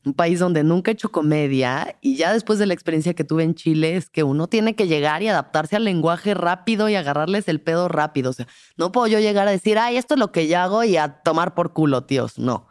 un 0.07 0.13
país 0.13 0.39
donde 0.39 0.63
nunca 0.63 0.89
he 0.89 0.93
hecho 0.93 1.11
comedia 1.11 1.97
y 2.01 2.15
ya 2.15 2.33
después 2.33 2.57
de 2.59 2.65
la 2.65 2.73
experiencia 2.73 3.13
que 3.13 3.23
tuve 3.23 3.43
en 3.43 3.55
Chile 3.55 3.95
es 3.95 4.09
que 4.09 4.23
uno 4.23 4.47
tiene 4.47 4.75
que 4.75 4.87
llegar 4.87 5.21
y 5.21 5.27
adaptarse 5.27 5.75
al 5.75 5.83
lenguaje 5.83 6.33
rápido 6.33 6.89
y 6.89 6.95
agarrarles 6.95 7.47
el 7.47 7.61
pedo 7.61 7.87
rápido. 7.87 8.31
O 8.31 8.33
sea, 8.33 8.47
no 8.77 8.91
puedo 8.91 9.07
yo 9.07 9.19
llegar 9.19 9.47
a 9.47 9.51
decir, 9.51 9.77
ay, 9.77 9.97
esto 9.97 10.15
es 10.15 10.19
lo 10.19 10.31
que 10.31 10.47
yo 10.47 10.59
hago 10.59 10.83
y 10.83 10.97
a 10.97 11.21
tomar 11.21 11.53
por 11.53 11.73
culo, 11.73 12.05
tíos. 12.05 12.39
No. 12.39 12.67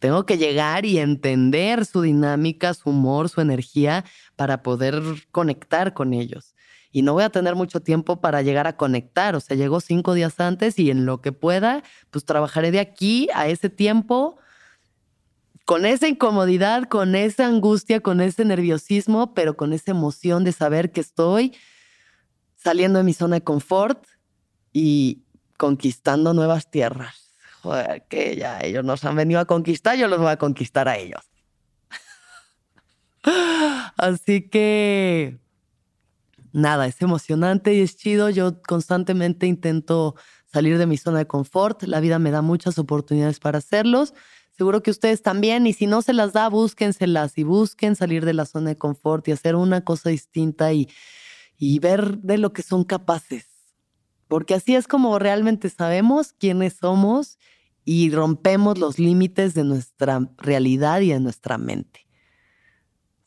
Tengo 0.00 0.26
que 0.26 0.36
llegar 0.36 0.84
y 0.84 0.98
entender 0.98 1.86
su 1.86 2.02
dinámica, 2.02 2.74
su 2.74 2.90
humor, 2.90 3.28
su 3.28 3.40
energía 3.40 4.04
para 4.34 4.64
poder 4.64 5.00
conectar 5.30 5.94
con 5.94 6.12
ellos. 6.12 6.54
Y 6.92 7.02
no 7.02 7.14
voy 7.14 7.24
a 7.24 7.30
tener 7.30 7.56
mucho 7.56 7.80
tiempo 7.80 8.20
para 8.20 8.42
llegar 8.42 8.66
a 8.66 8.76
conectar. 8.76 9.34
O 9.34 9.40
sea, 9.40 9.56
llego 9.56 9.80
cinco 9.80 10.14
días 10.14 10.38
antes 10.38 10.78
y 10.78 10.90
en 10.90 11.06
lo 11.06 11.20
que 11.20 11.32
pueda, 11.32 11.82
pues 12.10 12.24
trabajaré 12.24 12.70
de 12.70 12.80
aquí 12.80 13.28
a 13.34 13.48
ese 13.48 13.70
tiempo 13.70 14.38
con 15.64 15.86
esa 15.86 16.08
incomodidad, 16.08 16.84
con 16.84 17.14
esa 17.14 17.46
angustia, 17.46 18.00
con 18.00 18.20
ese 18.20 18.44
nerviosismo, 18.44 19.32
pero 19.34 19.56
con 19.56 19.72
esa 19.72 19.92
emoción 19.92 20.44
de 20.44 20.52
saber 20.52 20.92
que 20.92 21.00
estoy 21.00 21.54
saliendo 22.56 22.98
de 22.98 23.04
mi 23.04 23.14
zona 23.14 23.36
de 23.36 23.44
confort 23.44 24.06
y 24.72 25.22
conquistando 25.56 26.34
nuevas 26.34 26.70
tierras. 26.70 27.32
Joder, 27.62 28.04
que 28.08 28.36
ya 28.36 28.60
ellos 28.60 28.84
nos 28.84 29.04
han 29.04 29.14
venido 29.14 29.38
a 29.40 29.44
conquistar, 29.44 29.96
yo 29.96 30.08
los 30.08 30.18
voy 30.18 30.30
a 30.30 30.36
conquistar 30.36 30.88
a 30.88 30.96
ellos. 30.96 31.22
Así 33.96 34.48
que, 34.48 35.38
nada, 36.52 36.86
es 36.86 37.00
emocionante 37.02 37.74
y 37.74 37.80
es 37.80 37.96
chido. 37.96 38.30
Yo 38.30 38.62
constantemente 38.62 39.46
intento 39.46 40.14
salir 40.52 40.78
de 40.78 40.86
mi 40.86 40.96
zona 40.96 41.18
de 41.18 41.26
confort. 41.26 41.82
La 41.84 42.00
vida 42.00 42.18
me 42.18 42.30
da 42.30 42.42
muchas 42.42 42.78
oportunidades 42.78 43.40
para 43.40 43.58
hacerlos. 43.58 44.14
Seguro 44.56 44.82
que 44.82 44.90
ustedes 44.90 45.22
también, 45.22 45.66
y 45.66 45.72
si 45.72 45.86
no 45.86 46.02
se 46.02 46.12
las 46.12 46.34
da, 46.34 46.48
búsquenselas 46.48 47.38
y 47.38 47.42
busquen 47.42 47.96
salir 47.96 48.24
de 48.24 48.34
la 48.34 48.44
zona 48.44 48.70
de 48.70 48.78
confort 48.78 49.26
y 49.26 49.32
hacer 49.32 49.56
una 49.56 49.82
cosa 49.82 50.10
distinta 50.10 50.72
y, 50.72 50.88
y 51.56 51.78
ver 51.78 52.18
de 52.18 52.36
lo 52.36 52.52
que 52.52 52.62
son 52.62 52.84
capaces. 52.84 53.46
Porque 54.28 54.54
así 54.54 54.76
es 54.76 54.86
como 54.88 55.18
realmente 55.18 55.70
sabemos 55.70 56.32
quiénes 56.34 56.74
somos 56.74 57.38
y 57.84 58.10
rompemos 58.10 58.78
los 58.78 58.98
límites 58.98 59.54
de 59.54 59.64
nuestra 59.64 60.30
realidad 60.36 61.00
y 61.00 61.08
de 61.08 61.20
nuestra 61.20 61.58
mente. 61.58 62.06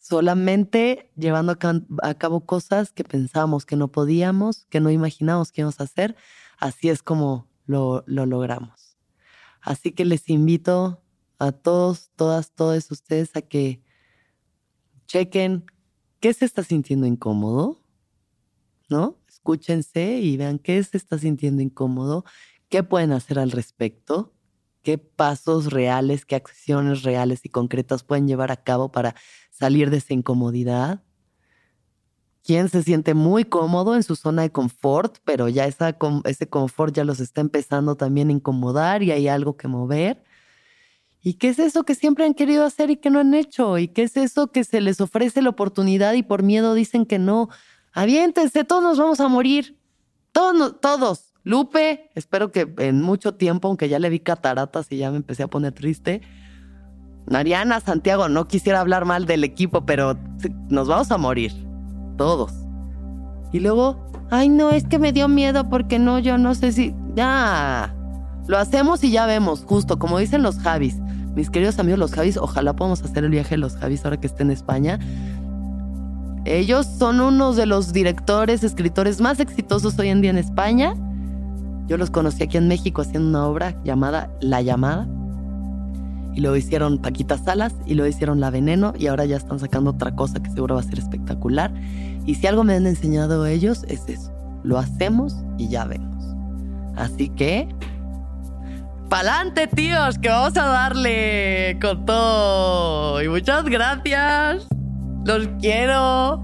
Solamente 0.07 1.09
llevando 1.15 1.57
a 2.03 2.13
cabo 2.13 2.45
cosas 2.45 2.91
que 2.91 3.03
pensamos 3.03 3.65
que 3.65 3.75
no 3.75 3.91
podíamos, 3.91 4.67
que 4.69 4.79
no 4.79 4.91
imaginamos 4.91 5.51
que 5.51 5.61
íbamos 5.61 5.79
a 5.79 5.85
hacer, 5.85 6.15
así 6.59 6.89
es 6.89 7.01
como 7.01 7.47
lo, 7.65 8.03
lo 8.05 8.27
logramos. 8.27 8.99
Así 9.61 9.93
que 9.93 10.05
les 10.05 10.29
invito 10.29 11.01
a 11.39 11.51
todos, 11.51 12.11
todas, 12.15 12.51
todos 12.51 12.91
ustedes 12.91 13.35
a 13.35 13.41
que 13.41 13.81
chequen 15.07 15.65
qué 16.19 16.33
se 16.35 16.45
está 16.45 16.61
sintiendo 16.61 17.07
incómodo, 17.07 17.81
¿no? 18.87 19.17
Escúchense 19.27 20.19
y 20.19 20.37
vean 20.37 20.59
qué 20.59 20.83
se 20.83 20.97
está 20.97 21.17
sintiendo 21.17 21.63
incómodo, 21.63 22.25
qué 22.69 22.83
pueden 22.83 23.11
hacer 23.11 23.39
al 23.39 23.49
respecto, 23.49 24.34
qué 24.85 24.99
pasos 24.99 25.73
reales, 25.73 26.25
qué 26.25 26.35
acciones 26.35 27.01
reales 27.01 27.43
y 27.43 27.49
concretas 27.49 28.03
pueden 28.03 28.27
llevar 28.27 28.51
a 28.51 28.63
cabo 28.63 28.91
para 28.91 29.15
salir 29.49 29.89
de 29.89 29.97
esa 29.97 30.13
incomodidad. 30.13 31.03
¿Quién 32.43 32.69
se 32.69 32.83
siente 32.83 33.15
muy 33.15 33.45
cómodo 33.45 33.95
en 33.95 34.03
su 34.03 34.15
zona 34.15 34.43
de 34.43 34.51
confort, 34.51 35.17
pero 35.25 35.49
ya 35.49 35.65
esa, 35.65 35.97
ese 36.25 36.47
confort 36.47 36.95
ya 36.95 37.03
los 37.03 37.19
está 37.19 37.41
empezando 37.41 37.95
también 37.97 38.29
a 38.29 38.33
incomodar 38.33 39.01
y 39.01 39.11
hay 39.11 39.27
algo 39.27 39.57
que 39.57 39.67
mover? 39.67 40.23
¿Y 41.19 41.33
qué 41.33 41.49
es 41.49 41.57
eso 41.57 41.83
que 41.83 41.95
siempre 41.95 42.23
han 42.23 42.35
querido 42.35 42.63
hacer 42.63 42.91
y 42.91 42.97
que 42.97 43.09
no 43.09 43.19
han 43.19 43.33
hecho? 43.33 43.79
¿Y 43.79 43.87
qué 43.87 44.03
es 44.03 44.15
eso 44.15 44.51
que 44.51 44.63
se 44.63 44.81
les 44.81 45.01
ofrece 45.01 45.41
la 45.41 45.49
oportunidad 45.49 46.13
y 46.13 46.21
por 46.21 46.43
miedo 46.43 46.75
dicen 46.75 47.07
que 47.07 47.17
no? 47.17 47.49
Aviéntense, 47.91 48.63
todos 48.63 48.83
nos 48.83 48.99
vamos 48.99 49.19
a 49.19 49.27
morir. 49.27 49.79
Todos, 50.31 50.79
todos. 50.79 51.34
Lupe, 51.45 52.09
espero 52.15 52.51
que 52.51 52.73
en 52.79 53.01
mucho 53.01 53.35
tiempo, 53.35 53.69
aunque 53.69 53.87
ya 53.87 53.99
le 53.99 54.09
vi 54.09 54.19
cataratas 54.19 54.87
y 54.91 54.97
ya 54.97 55.11
me 55.11 55.17
empecé 55.17 55.43
a 55.43 55.47
poner 55.47 55.71
triste. 55.71 56.21
Mariana, 57.27 57.79
Santiago, 57.79 58.27
no 58.27 58.47
quisiera 58.49 58.81
hablar 58.81 59.05
mal 59.05 59.25
del 59.25 59.45
equipo, 59.45 59.85
pero 59.85 60.17
nos 60.67 60.89
vamos 60.89 61.09
a 61.11 61.17
morir. 61.17 61.53
Todos. 62.17 62.51
Y 63.53 63.61
luego, 63.61 64.09
ay, 64.29 64.49
no, 64.49 64.71
es 64.71 64.85
que 64.85 64.99
me 64.99 65.13
dio 65.13 65.29
miedo 65.29 65.69
porque 65.69 65.99
no, 65.99 66.19
yo 66.19 66.37
no 66.37 66.53
sé 66.53 66.73
si. 66.73 66.93
Ya. 67.15 67.95
Lo 68.47 68.57
hacemos 68.57 69.03
y 69.05 69.11
ya 69.11 69.25
vemos, 69.25 69.63
justo 69.65 69.97
como 69.97 70.19
dicen 70.19 70.43
los 70.43 70.59
Javis 70.59 70.97
mis 71.35 71.49
queridos 71.49 71.77
amigos 71.79 71.99
los 71.99 72.11
Javis, 72.13 72.37
ojalá 72.37 72.73
podamos 72.73 73.03
hacer 73.03 73.25
el 73.25 73.29
viaje 73.29 73.51
de 73.51 73.57
los 73.57 73.75
Javis 73.75 74.05
ahora 74.05 74.17
que 74.17 74.27
esté 74.27 74.43
en 74.43 74.51
España. 74.51 74.99
Ellos 76.45 76.85
son 76.85 77.19
unos 77.19 77.57
de 77.57 77.65
los 77.65 77.91
directores, 77.91 78.63
escritores 78.63 79.19
más 79.19 79.39
exitosos 79.39 79.99
hoy 79.99 80.09
en 80.09 80.21
día 80.21 80.31
en 80.31 80.37
España. 80.37 80.95
Yo 81.87 81.97
los 81.97 82.09
conocí 82.09 82.43
aquí 82.43 82.57
en 82.57 82.67
México 82.67 83.01
haciendo 83.01 83.29
una 83.29 83.45
obra 83.47 83.75
llamada 83.83 84.29
La 84.41 84.61
Llamada. 84.61 85.07
Y 86.33 86.41
lo 86.41 86.55
hicieron 86.55 86.97
Paquita 86.97 87.37
Salas 87.37 87.73
y 87.85 87.93
lo 87.93 88.05
hicieron 88.05 88.41
La 88.41 88.49
Veneno 88.49 88.93
y 88.97 89.07
ahora 89.07 89.25
ya 89.25 89.37
están 89.37 89.59
sacando 89.59 89.91
otra 89.91 90.15
cosa 90.15 90.41
que 90.41 90.49
seguro 90.49 90.75
va 90.75 90.81
a 90.81 90.83
ser 90.83 90.99
espectacular. 90.99 91.71
Y 92.25 92.35
si 92.35 92.47
algo 92.47 92.63
me 92.63 92.73
han 92.73 92.87
enseñado 92.87 93.45
ellos 93.45 93.85
es 93.87 94.09
eso. 94.09 94.33
Lo 94.63 94.77
hacemos 94.77 95.37
y 95.57 95.69
ya 95.69 95.85
vemos. 95.85 96.25
Así 96.95 97.29
que... 97.29 97.69
¡Pa'lante, 99.09 99.67
tíos! 99.67 100.17
Que 100.17 100.29
vamos 100.29 100.57
a 100.57 100.65
darle 100.65 101.77
con 101.79 102.05
todo. 102.05 103.21
Y 103.21 103.29
muchas 103.29 103.63
gracias. 103.65 104.67
Los 105.23 105.47
quiero. 105.61 106.43